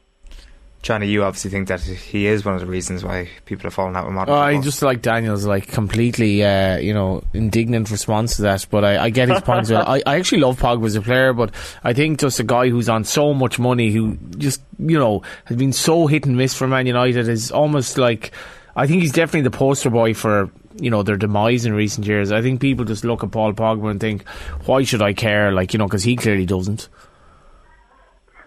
Johnny, 0.82 1.08
you 1.08 1.24
obviously 1.24 1.50
think 1.50 1.68
that 1.70 1.82
he 1.82 2.28
is 2.28 2.46
one 2.46 2.54
of 2.54 2.60
the 2.60 2.68
reasons 2.68 3.04
why 3.04 3.28
people 3.46 3.64
have 3.64 3.74
fallen 3.74 3.96
out 3.96 4.06
with 4.06 4.14
modern 4.14 4.36
Oh, 4.36 4.38
I 4.38 4.52
football. 4.52 4.64
just 4.64 4.82
like 4.84 5.02
Daniel's 5.02 5.44
like 5.44 5.68
completely, 5.68 6.44
uh, 6.44 6.78
you 6.78 6.94
know, 6.94 7.24
indignant 7.34 7.90
response 7.90 8.36
to 8.36 8.44
that. 8.44 8.68
But 8.70 8.86
I, 8.86 9.06
I 9.06 9.10
get 9.10 9.28
his 9.30 9.42
point. 9.42 9.72
I, 9.72 10.04
I 10.06 10.18
actually 10.18 10.42
love 10.42 10.60
Pogba 10.60 10.86
as 10.86 10.96
a 10.96 11.02
player, 11.02 11.34
but 11.34 11.56
I 11.84 11.94
think 11.94 12.20
just 12.20 12.40
a 12.40 12.44
guy 12.44 12.70
who's 12.70 12.88
on 12.88 13.04
so 13.04 13.34
much 13.34 13.58
money, 13.58 13.90
who 13.90 14.16
just 14.38 14.62
you 14.80 14.98
know 14.98 15.22
has 15.46 15.58
been 15.58 15.74
so 15.74 16.08
hit 16.08 16.26
and 16.26 16.38
miss 16.38 16.54
for 16.54 16.68
Man 16.68 16.88
United, 16.88 17.28
is 17.28 17.52
almost 17.52 17.98
like 17.98 18.32
I 18.76 18.88
think 18.88 19.02
he's 19.02 19.12
definitely 19.12 19.42
the 19.42 19.58
poster 19.58 19.90
boy 19.90 20.14
for 20.14 20.50
you 20.80 20.90
know 20.90 21.04
their 21.04 21.18
demise 21.18 21.66
in 21.66 21.74
recent 21.74 22.06
years. 22.06 22.32
I 22.32 22.42
think 22.42 22.62
people 22.62 22.86
just 22.86 23.04
look 23.04 23.24
at 23.24 23.32
Paul 23.32 23.54
Pogba 23.54 23.90
and 23.90 24.00
think, 24.00 24.28
why 24.66 24.84
should 24.84 25.02
I 25.02 25.14
care? 25.14 25.52
Like 25.52 25.74
you 25.74 25.80
know, 25.80 25.86
because 25.86 26.04
he 26.04 26.16
clearly 26.16 26.46
doesn't. 26.46 26.90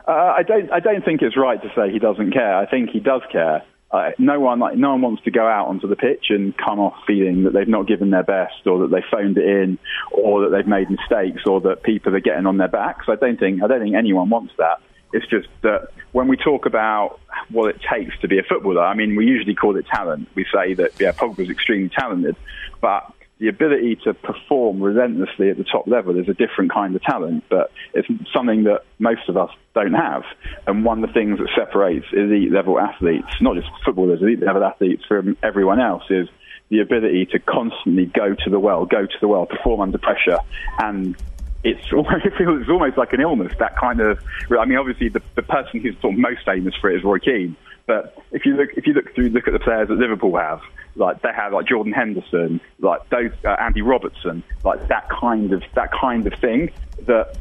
Uh, 0.06 0.34
I 0.36 0.42
don't. 0.42 0.72
I 0.72 0.80
don't 0.80 1.04
think 1.04 1.22
it's 1.22 1.36
right 1.36 1.60
to 1.60 1.68
say 1.76 1.90
he 1.92 1.98
doesn't 1.98 2.32
care. 2.32 2.56
I 2.56 2.66
think 2.66 2.90
he 2.90 3.00
does 3.00 3.22
care. 3.30 3.62
Uh, 3.90 4.10
no 4.18 4.38
one, 4.38 4.58
like, 4.58 4.76
no 4.76 4.90
one 4.90 5.00
wants 5.00 5.22
to 5.22 5.30
go 5.30 5.46
out 5.46 5.68
onto 5.68 5.88
the 5.88 5.96
pitch 5.96 6.26
and 6.28 6.54
come 6.58 6.78
off 6.78 6.92
feeling 7.06 7.44
that 7.44 7.54
they've 7.54 7.68
not 7.68 7.86
given 7.86 8.10
their 8.10 8.22
best, 8.22 8.66
or 8.66 8.80
that 8.80 8.90
they 8.90 9.02
phoned 9.10 9.38
it 9.38 9.46
in, 9.46 9.78
or 10.12 10.42
that 10.42 10.50
they've 10.54 10.66
made 10.66 10.90
mistakes, 10.90 11.42
or 11.46 11.62
that 11.62 11.82
people 11.82 12.14
are 12.14 12.20
getting 12.20 12.44
on 12.44 12.58
their 12.58 12.68
backs. 12.68 13.06
I 13.08 13.14
don't 13.14 13.38
think. 13.38 13.62
I 13.62 13.66
don't 13.66 13.80
think 13.80 13.94
anyone 13.94 14.28
wants 14.28 14.52
that. 14.58 14.80
It's 15.12 15.26
just 15.26 15.48
that 15.62 15.88
when 16.12 16.28
we 16.28 16.36
talk 16.36 16.66
about 16.66 17.20
what 17.50 17.74
it 17.74 17.80
takes 17.90 18.18
to 18.20 18.28
be 18.28 18.38
a 18.38 18.42
footballer, 18.42 18.82
I 18.82 18.94
mean, 18.94 19.16
we 19.16 19.26
usually 19.26 19.54
call 19.54 19.76
it 19.76 19.86
talent. 19.86 20.28
We 20.34 20.44
say 20.52 20.74
that 20.74 21.00
yeah, 21.00 21.12
Pogba's 21.12 21.50
extremely 21.50 21.88
talented, 21.88 22.36
but 22.80 23.12
the 23.38 23.48
ability 23.48 23.96
to 24.04 24.14
perform 24.14 24.80
relentlessly 24.82 25.48
at 25.48 25.56
the 25.56 25.64
top 25.64 25.86
level 25.86 26.18
is 26.18 26.28
a 26.28 26.34
different 26.34 26.72
kind 26.72 26.94
of 26.96 27.02
talent, 27.02 27.44
but 27.48 27.70
it's 27.94 28.08
something 28.32 28.64
that 28.64 28.82
most 28.98 29.28
of 29.28 29.36
us 29.36 29.50
don't 29.74 29.94
have. 29.94 30.24
And 30.66 30.84
one 30.84 31.02
of 31.02 31.08
the 31.08 31.14
things 31.14 31.38
that 31.38 31.48
separates 31.56 32.06
elite 32.12 32.50
level 32.50 32.80
athletes, 32.80 33.28
not 33.40 33.54
just 33.54 33.68
footballers, 33.84 34.20
elite 34.20 34.40
level 34.40 34.64
athletes 34.64 35.04
from 35.06 35.36
everyone 35.42 35.80
else, 35.80 36.02
is 36.10 36.28
the 36.68 36.80
ability 36.80 37.26
to 37.26 37.38
constantly 37.38 38.06
go 38.06 38.34
to 38.34 38.50
the 38.50 38.58
well, 38.58 38.84
go 38.84 39.06
to 39.06 39.18
the 39.20 39.28
well, 39.28 39.46
perform 39.46 39.80
under 39.80 39.98
pressure, 39.98 40.38
and 40.80 41.16
it's 41.64 41.80
almost, 41.92 42.24
it 42.24 42.34
feels 42.36 42.68
almost 42.68 42.98
like 42.98 43.12
an 43.12 43.20
illness. 43.20 43.52
That 43.58 43.76
kind 43.76 44.00
of, 44.00 44.18
I 44.50 44.64
mean, 44.64 44.78
obviously 44.78 45.08
the, 45.08 45.22
the 45.34 45.42
person 45.42 45.80
who's 45.80 45.98
sort 46.00 46.14
of 46.14 46.20
most 46.20 46.44
famous 46.44 46.74
for 46.80 46.90
it 46.90 46.98
is 46.98 47.04
Roy 47.04 47.18
Keane. 47.18 47.56
But 47.86 48.22
if 48.32 48.44
you 48.44 48.54
look, 48.54 48.68
if 48.76 48.86
you 48.86 48.92
look 48.92 49.14
through, 49.14 49.30
look 49.30 49.48
at 49.48 49.54
the 49.54 49.58
players 49.58 49.88
that 49.88 49.94
Liverpool 49.94 50.36
have, 50.36 50.60
like 50.94 51.22
they 51.22 51.32
have 51.34 51.54
like 51.54 51.66
Jordan 51.66 51.94
Henderson, 51.94 52.60
like 52.80 53.08
those 53.08 53.30
uh, 53.46 53.56
Andy 53.58 53.80
Robertson, 53.80 54.44
like 54.62 54.88
that 54.88 55.08
kind 55.08 55.52
of 55.54 55.62
that 55.74 55.90
kind 55.98 56.26
of 56.26 56.38
thing. 56.38 56.70
That 57.06 57.38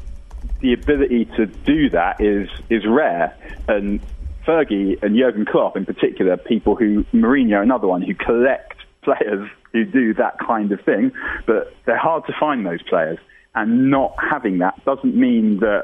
the 0.62 0.72
ability 0.72 1.26
to 1.36 1.48
do 1.48 1.90
that 1.90 2.22
is 2.22 2.48
is 2.70 2.86
rare, 2.88 3.36
and 3.68 4.00
Fergie 4.46 5.04
and 5.04 5.18
Jurgen 5.18 5.46
Klopp 5.46 5.76
in 5.76 5.86
particular, 5.86 6.38
people 6.38 6.78
who 6.78 7.04
Mourinho, 7.14 7.62
another 7.62 7.88
one 7.88 8.02
who 8.02 8.16
collect 8.16 8.78
players 9.02 9.50
who 9.74 9.84
do 9.84 10.14
that 10.14 10.40
kind 10.40 10.72
of 10.72 10.80
thing, 10.82 11.12
but 11.46 11.74
they're 11.86 11.98
hard 11.98 12.26
to 12.28 12.34
find 12.40 12.66
those 12.66 12.82
players. 12.84 13.20
And 13.60 13.90
not 13.90 14.14
having 14.32 14.60
that 14.60 14.76
doesn't 14.86 15.16
mean 15.16 15.60
that 15.62 15.84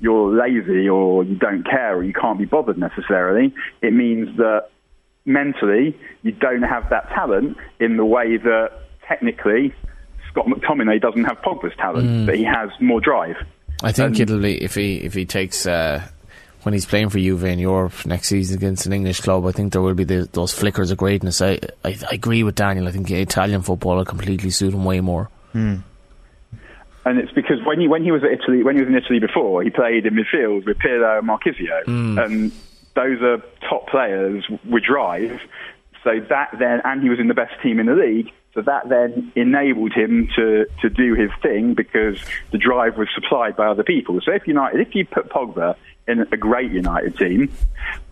you're 0.00 0.28
lazy 0.44 0.86
or 0.88 1.24
you 1.24 1.36
don't 1.36 1.64
care 1.64 1.96
or 1.96 2.04
you 2.04 2.12
can't 2.12 2.38
be 2.38 2.44
bothered 2.44 2.76
necessarily. 2.78 3.54
It 3.80 3.92
means 3.94 4.36
that 4.36 4.68
mentally 5.24 5.96
you 6.22 6.32
don't 6.32 6.62
have 6.62 6.90
that 6.90 7.08
talent 7.10 7.56
in 7.80 7.96
the 7.96 8.04
way 8.04 8.36
that 8.36 8.70
technically 9.08 9.72
Scott 10.30 10.46
McTominay 10.46 11.00
doesn't 11.00 11.24
have 11.24 11.38
Pogba's 11.38 11.74
talent, 11.76 12.26
but 12.26 12.36
he 12.36 12.44
has 12.44 12.68
more 12.80 13.00
drive. 13.00 13.36
I 13.82 13.92
think 13.92 14.16
Um, 14.16 14.22
it'll 14.22 14.40
be 14.40 14.62
if 14.62 14.74
he 14.74 14.96
if 14.98 15.14
he 15.14 15.24
takes 15.24 15.66
uh, 15.66 16.02
when 16.62 16.72
he's 16.74 16.86
playing 16.86 17.08
for 17.10 17.18
Juve 17.18 17.44
in 17.44 17.58
Europe 17.58 18.04
next 18.04 18.28
season 18.28 18.58
against 18.58 18.86
an 18.86 18.92
English 18.92 19.20
club. 19.20 19.46
I 19.46 19.52
think 19.52 19.72
there 19.72 19.82
will 19.82 19.94
be 19.94 20.04
the, 20.04 20.28
those 20.32 20.52
flickers 20.52 20.90
of 20.90 20.98
greatness. 20.98 21.40
I, 21.40 21.52
I 21.84 21.96
I 22.10 22.14
agree 22.14 22.42
with 22.42 22.54
Daniel. 22.56 22.88
I 22.88 22.92
think 22.92 23.10
Italian 23.10 23.62
football 23.62 23.96
will 23.96 24.04
completely 24.04 24.50
suit 24.50 24.74
him 24.74 24.84
way 24.84 25.00
more. 25.00 25.30
And 27.06 27.20
it's 27.20 27.30
because 27.30 27.64
when 27.64 27.80
he 27.80 27.86
when 27.86 28.02
he 28.02 28.10
was 28.10 28.24
at 28.24 28.32
Italy, 28.32 28.64
when 28.64 28.74
he 28.74 28.82
was 28.82 28.88
in 28.88 28.96
Italy 28.96 29.20
before, 29.20 29.62
he 29.62 29.70
played 29.70 30.06
in 30.06 30.14
midfield 30.14 30.66
with 30.66 30.76
Pirlo 30.78 31.20
and 31.20 31.28
Marchisio, 31.28 31.84
hmm. 31.84 32.18
and 32.18 32.52
those 32.96 33.22
are 33.22 33.38
top 33.70 33.88
players 33.88 34.44
with 34.68 34.82
drive. 34.82 35.40
So 36.02 36.18
that 36.28 36.56
then, 36.58 36.80
and 36.82 37.00
he 37.00 37.08
was 37.08 37.20
in 37.20 37.28
the 37.28 37.34
best 37.34 37.54
team 37.62 37.78
in 37.78 37.86
the 37.86 37.94
league. 37.94 38.32
So 38.56 38.62
that 38.62 38.88
then 38.88 39.30
enabled 39.36 39.92
him 39.92 40.30
to, 40.34 40.64
to 40.80 40.88
do 40.88 41.12
his 41.12 41.30
thing 41.42 41.74
because 41.74 42.18
the 42.52 42.58
drive 42.58 42.96
was 42.96 43.06
supplied 43.14 43.54
by 43.54 43.66
other 43.66 43.84
people. 43.84 44.18
So 44.24 44.32
if 44.32 44.46
United, 44.46 44.80
if 44.80 44.94
you 44.94 45.04
put 45.04 45.28
Pogba 45.28 45.76
in 46.08 46.20
a 46.32 46.38
great 46.38 46.72
United 46.72 47.18
team, 47.18 47.52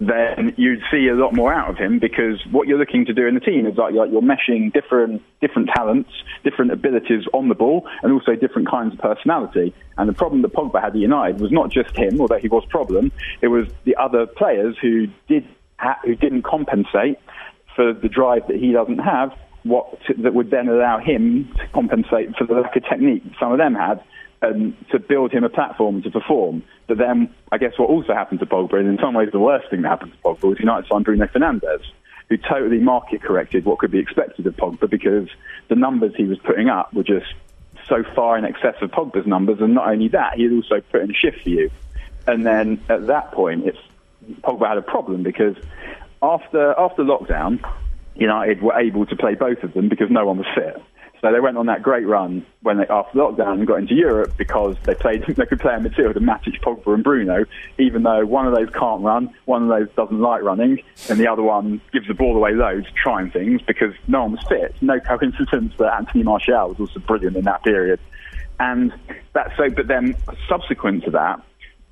then 0.01 0.53
you'd 0.59 0.83
see 0.91 1.09
a 1.09 1.15
lot 1.15 1.33
more 1.33 1.51
out 1.51 1.71
of 1.71 1.79
him 1.79 1.99
because 1.99 2.45
what 2.51 2.69
you're 2.69 2.77
looking 2.77 3.07
to 3.07 3.15
do 3.15 3.27
in 3.27 3.33
the 3.33 3.41
team 3.41 3.67
is 3.67 3.79
like, 3.79 3.95
like 3.95 4.11
you're 4.11 4.21
meshing 4.21 4.71
different 4.71 5.23
different 5.41 5.71
talents, 5.75 6.11
different 6.43 6.73
abilities 6.73 7.25
on 7.33 7.49
the 7.49 7.55
ball, 7.55 7.89
and 8.03 8.13
also 8.13 8.35
different 8.35 8.69
kinds 8.69 8.93
of 8.93 8.99
personality. 8.99 9.73
And 9.97 10.11
the 10.11 10.13
problem 10.13 10.43
that 10.43 10.53
Pogba 10.53 10.83
had 10.83 10.93
at 10.93 10.97
United 10.97 11.41
was 11.41 11.53
not 11.53 11.71
just 11.71 11.97
him, 11.97 12.21
although 12.21 12.39
he 12.39 12.49
was 12.49 12.67
problem. 12.67 13.13
It 13.41 13.49
was 13.49 13.67
the 13.85 13.97
other 13.97 14.27
players 14.27 14.77
who 14.83 15.07
did 15.27 15.49
ha- 15.79 16.01
who 16.05 16.15
didn't 16.15 16.43
compensate 16.43 17.19
for 17.75 17.95
the 17.95 18.11
drive 18.11 18.47
that 18.49 18.57
he 18.57 18.73
doesn't 18.73 18.99
have. 18.99 19.33
What 19.65 19.99
that 20.19 20.35
would 20.35 20.51
then 20.51 20.69
allow 20.69 20.99
him 20.99 21.53
to 21.57 21.67
compensate 21.69 22.37
for 22.37 22.47
the 22.47 22.55
lack 22.55 22.77
of 22.77 22.85
technique 22.85 23.23
some 23.41 23.51
of 23.53 23.59
them 23.59 23.75
had 23.75 24.03
and 24.43 24.77
to 24.91 24.99
build 24.99 25.33
him 25.33 25.43
a 25.45 25.49
platform 25.49 26.03
to 26.03 26.11
perform. 26.11 26.63
But 26.87 26.99
then, 26.99 27.35
I 27.51 27.59
guess 27.59 27.73
what 27.79 27.89
also 27.89 28.13
happened 28.13 28.41
to 28.41 28.47
Pogba, 28.47 28.75
and 28.75 28.89
in 28.89 28.99
some 28.99 29.15
ways 29.15 29.31
the 29.33 29.39
worst 29.39 29.71
thing 29.71 29.83
that 29.83 29.89
happened 29.89 30.13
to 30.13 30.19
Pogba, 30.19 30.43
was 30.43 30.59
United 30.61 30.87
signed 30.89 31.05
Bruno 31.05 31.27
Fernandes, 31.27 31.83
who 32.29 32.37
totally 32.37 32.79
market 32.79 33.23
corrected 33.23 33.65
what 33.65 33.79
could 33.79 33.91
be 33.91 33.99
expected 33.99 34.47
of 34.47 34.55
Pogba 34.57 34.89
because 34.89 35.29
the 35.69 35.77
numbers 35.77 36.13
he 36.17 36.25
was 36.25 36.39
putting 36.39 36.69
up 36.69 36.93
were 36.93 37.03
just 37.03 37.33
so 37.89 38.03
far 38.15 38.37
in 38.39 38.45
excess 38.45 38.75
of 38.83 38.91
Pogba's 38.91 39.27
numbers, 39.27 39.59
and 39.61 39.75
not 39.75 39.89
only 39.89 40.09
that, 40.09 40.35
he 40.37 40.45
had 40.45 40.53
also 40.53 40.81
put 40.93 41.03
in 41.03 41.11
a 41.11 41.15
shift 41.15 41.43
for 41.43 41.51
you. 41.51 41.71
And 42.27 42.47
then 42.47 42.83
at 42.89 43.07
that 43.07 43.33
point, 43.33 43.67
it's 43.67 43.79
Pogba 44.43 44.69
had 44.69 44.79
a 44.79 44.83
problem 44.83 45.23
because 45.23 45.57
after 46.23 46.79
after 46.79 47.03
lockdown, 47.03 47.61
United 48.15 48.63
were 48.63 48.79
able 48.79 49.07
to 49.07 49.17
play 49.17 49.35
both 49.35 49.63
of 49.63 49.75
them 49.75 49.89
because 49.89 50.11
no 50.11 50.27
one 50.27 50.39
was 50.39 50.47
fit. 50.55 50.81
So 51.25 51.33
they 51.33 51.41
went 51.41 51.57
on 51.57 51.65
that 51.67 51.83
great 51.83 52.07
run 52.07 52.45
when 52.61 52.77
they 52.77 52.87
after 52.87 53.19
lockdown 53.19 53.55
and 53.55 53.67
got 53.67 53.77
into 53.77 53.95
Europe 53.95 54.35
because 54.37 54.77
they 54.85 54.95
played 54.95 55.25
they 55.27 55.47
could 55.47 55.59
play 55.59 55.75
in 55.75 55.83
midfield 55.83 56.17
and 56.17 56.29
Matic, 56.29 56.61
Pogba, 56.61 56.93
and 56.93 57.03
Bruno, 57.03 57.47
even 57.79 58.03
though 58.03 58.27
one 58.27 58.47
of 58.47 58.55
those 58.55 58.69
can't 58.75 59.01
run, 59.03 59.33
one 59.47 59.63
of 59.63 59.69
those 59.71 59.89
doesn't 59.97 60.21
like 60.21 60.43
running, 60.43 60.83
and 61.09 61.19
the 61.19 61.27
other 61.27 61.43
one 61.43 61.81
gives 61.95 62.07
the 62.09 62.13
ball 62.15 62.37
away 62.37 62.53
loads, 62.53 62.87
trying 63.03 63.31
things 63.31 63.63
because 63.63 63.95
no 64.07 64.21
one 64.21 64.33
was 64.33 64.45
fit. 64.51 64.75
No 64.83 65.01
coincidence 65.01 65.73
that 65.79 65.95
Anthony 65.95 66.25
Martial 66.25 66.69
was 66.69 66.79
also 66.79 67.01
brilliant 67.01 67.39
in 67.39 67.45
that 67.45 67.65
period, 67.65 68.01
and 68.61 68.93
that's 69.33 69.57
so. 69.57 69.71
But 69.71 69.87
then 69.87 70.15
subsequent 70.47 71.05
to 71.05 71.11
that, 71.13 71.41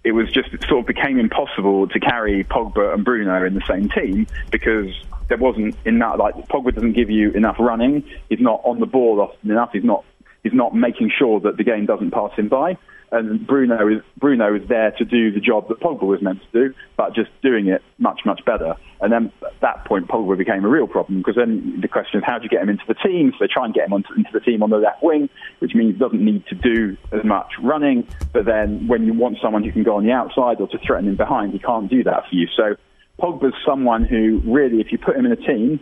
it 0.05 0.13
was 0.13 0.31
just 0.31 0.53
it 0.53 0.63
sort 0.69 0.81
of 0.81 0.87
became 0.87 1.19
impossible 1.19 1.89
to 1.89 2.01
carry 2.01 2.45
Pogba 2.45 2.93
and 2.93 3.03
Bruno 3.03 3.47
in 3.47 3.55
the 3.55 3.65
same 3.67 3.89
team 3.89 4.27
because 4.51 4.91
there 5.29 5.39
wasn't 5.39 5.77
enough. 5.85 6.19
Like 6.19 6.35
Pogba 6.49 6.75
doesn't 6.75 6.95
give 6.95 7.11
you 7.11 7.31
enough 7.33 7.57
running. 7.59 8.05
He's 8.29 8.41
not 8.41 8.61
on 8.65 8.81
the 8.81 8.87
ball 8.87 9.21
often 9.21 9.51
enough. 9.51 9.71
He's 9.73 9.85
not. 9.85 10.05
He's 10.43 10.53
not 10.53 10.75
making 10.75 11.13
sure 11.17 11.39
that 11.41 11.57
the 11.57 11.63
game 11.63 11.87
doesn't 11.87 12.11
pass 12.11 12.33
him 12.37 12.49
by. 12.49 12.77
And 13.13 13.47
Bruno 13.47 13.89
is 13.89 14.03
Bruno 14.17 14.57
is 14.57 14.67
there 14.69 14.91
to 14.93 15.05
do 15.05 15.31
the 15.31 15.39
job 15.39 15.69
that 15.69 15.81
Pogba 15.81 16.05
was 16.05 16.23
meant 16.23 16.41
to 16.51 16.69
do, 16.69 16.75
but 16.97 17.15
just 17.15 17.31
doing 17.43 17.69
it 17.69 17.83
much 17.99 18.23
much 18.25 18.43
better. 18.47 18.75
And 19.03 19.13
then 19.13 19.31
at 19.45 19.61
that 19.61 19.85
point, 19.85 20.09
Pogba 20.09 20.39
became 20.39 20.65
a 20.65 20.69
real 20.69 20.87
problem 20.87 21.19
because 21.19 21.37
then 21.37 21.81
the 21.83 21.89
question 21.89 22.21
is 22.21 22.25
how 22.27 22.39
do 22.39 22.45
you 22.45 22.49
get 22.49 22.63
him 22.63 22.71
into 22.71 22.85
the 22.89 22.95
team? 22.95 23.33
So 23.33 23.37
they 23.41 23.53
try 23.53 23.67
and 23.67 23.75
get 23.75 23.87
him 23.87 23.93
onto, 23.93 24.15
into 24.15 24.31
the 24.33 24.41
team 24.41 24.63
on 24.63 24.71
the 24.71 24.79
left 24.79 25.03
wing, 25.03 25.29
which 25.59 25.75
means 25.75 25.93
he 25.93 25.99
doesn't 25.99 26.25
need 26.25 26.47
to 26.47 26.55
do 26.55 26.97
as 27.13 27.23
much 27.23 27.53
running. 27.63 28.09
But 28.33 28.47
then 28.47 28.89
when 28.89 29.05
you 29.05 29.13
want 29.13 29.37
someone 29.43 29.63
who 29.63 29.73
can 29.73 29.83
go 29.83 29.97
on 29.97 30.07
the 30.07 30.13
outside 30.13 30.59
or 30.61 30.69
to 30.69 30.79
threaten 30.79 31.07
him 31.07 31.17
behind, 31.17 31.53
he 31.53 31.59
can't 31.59 31.91
do 31.91 32.03
that 32.05 32.29
for 32.31 32.35
you. 32.35 32.49
So 32.57 32.77
Pogba's 33.21 33.55
someone 33.67 34.05
who 34.05 34.41
really, 34.45 34.81
if 34.81 34.91
you 34.93 34.99
put 34.99 35.17
him 35.17 35.27
in 35.27 35.33
a 35.33 35.37
team, 35.37 35.81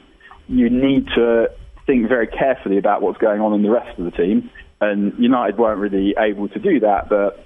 you 0.49 0.69
need 0.69 1.07
to 1.15 1.51
think 1.87 2.09
very 2.09 2.27
carefully 2.27 2.79
about 2.79 3.03
what's 3.03 3.19
going 3.19 3.41
on 3.41 3.53
in 3.55 3.63
the 3.63 3.71
rest 3.71 3.99
of 3.99 4.05
the 4.05 4.11
team. 4.11 4.51
And 4.81 5.13
United 5.19 5.59
weren't 5.59 5.79
really 5.79 6.15
able 6.19 6.49
to 6.49 6.59
do 6.59 6.81
that, 6.81 7.09
but 7.09 7.45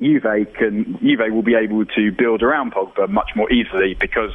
Juve 0.00 0.22
can 0.54 0.98
Juve 1.00 1.32
will 1.32 1.42
be 1.42 1.54
able 1.54 1.84
to 1.84 2.12
build 2.12 2.42
around 2.42 2.72
Pogba 2.72 3.08
much 3.08 3.30
more 3.34 3.50
easily 3.50 3.94
because 3.94 4.32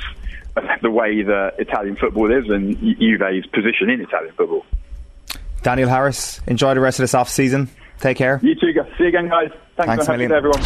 of 0.55 0.63
the 0.81 0.91
way 0.91 1.21
that 1.23 1.53
Italian 1.57 1.95
football 1.95 2.31
is 2.31 2.49
and 2.49 2.77
Juve's 2.77 3.47
position 3.47 3.89
in 3.89 4.01
Italian 4.01 4.33
football. 4.35 4.65
Daniel 5.61 5.87
Harris, 5.89 6.41
enjoy 6.47 6.73
the 6.73 6.81
rest 6.81 6.99
of 6.99 7.03
this 7.03 7.13
off 7.13 7.29
season. 7.29 7.69
Take 7.99 8.17
care. 8.17 8.39
You 8.43 8.55
too, 8.55 8.73
guys. 8.73 8.87
See 8.97 9.03
you 9.03 9.09
again, 9.09 9.29
guys. 9.29 9.49
Thanks, 9.77 9.87
Thanks 9.87 10.05
for 10.05 10.11
having 10.11 10.27
million. 10.27 10.37
everyone. 10.37 10.59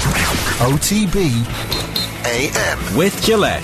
OTB 0.58 1.18
AM. 2.26 2.98
With 2.98 3.22
Gillette. 3.24 3.64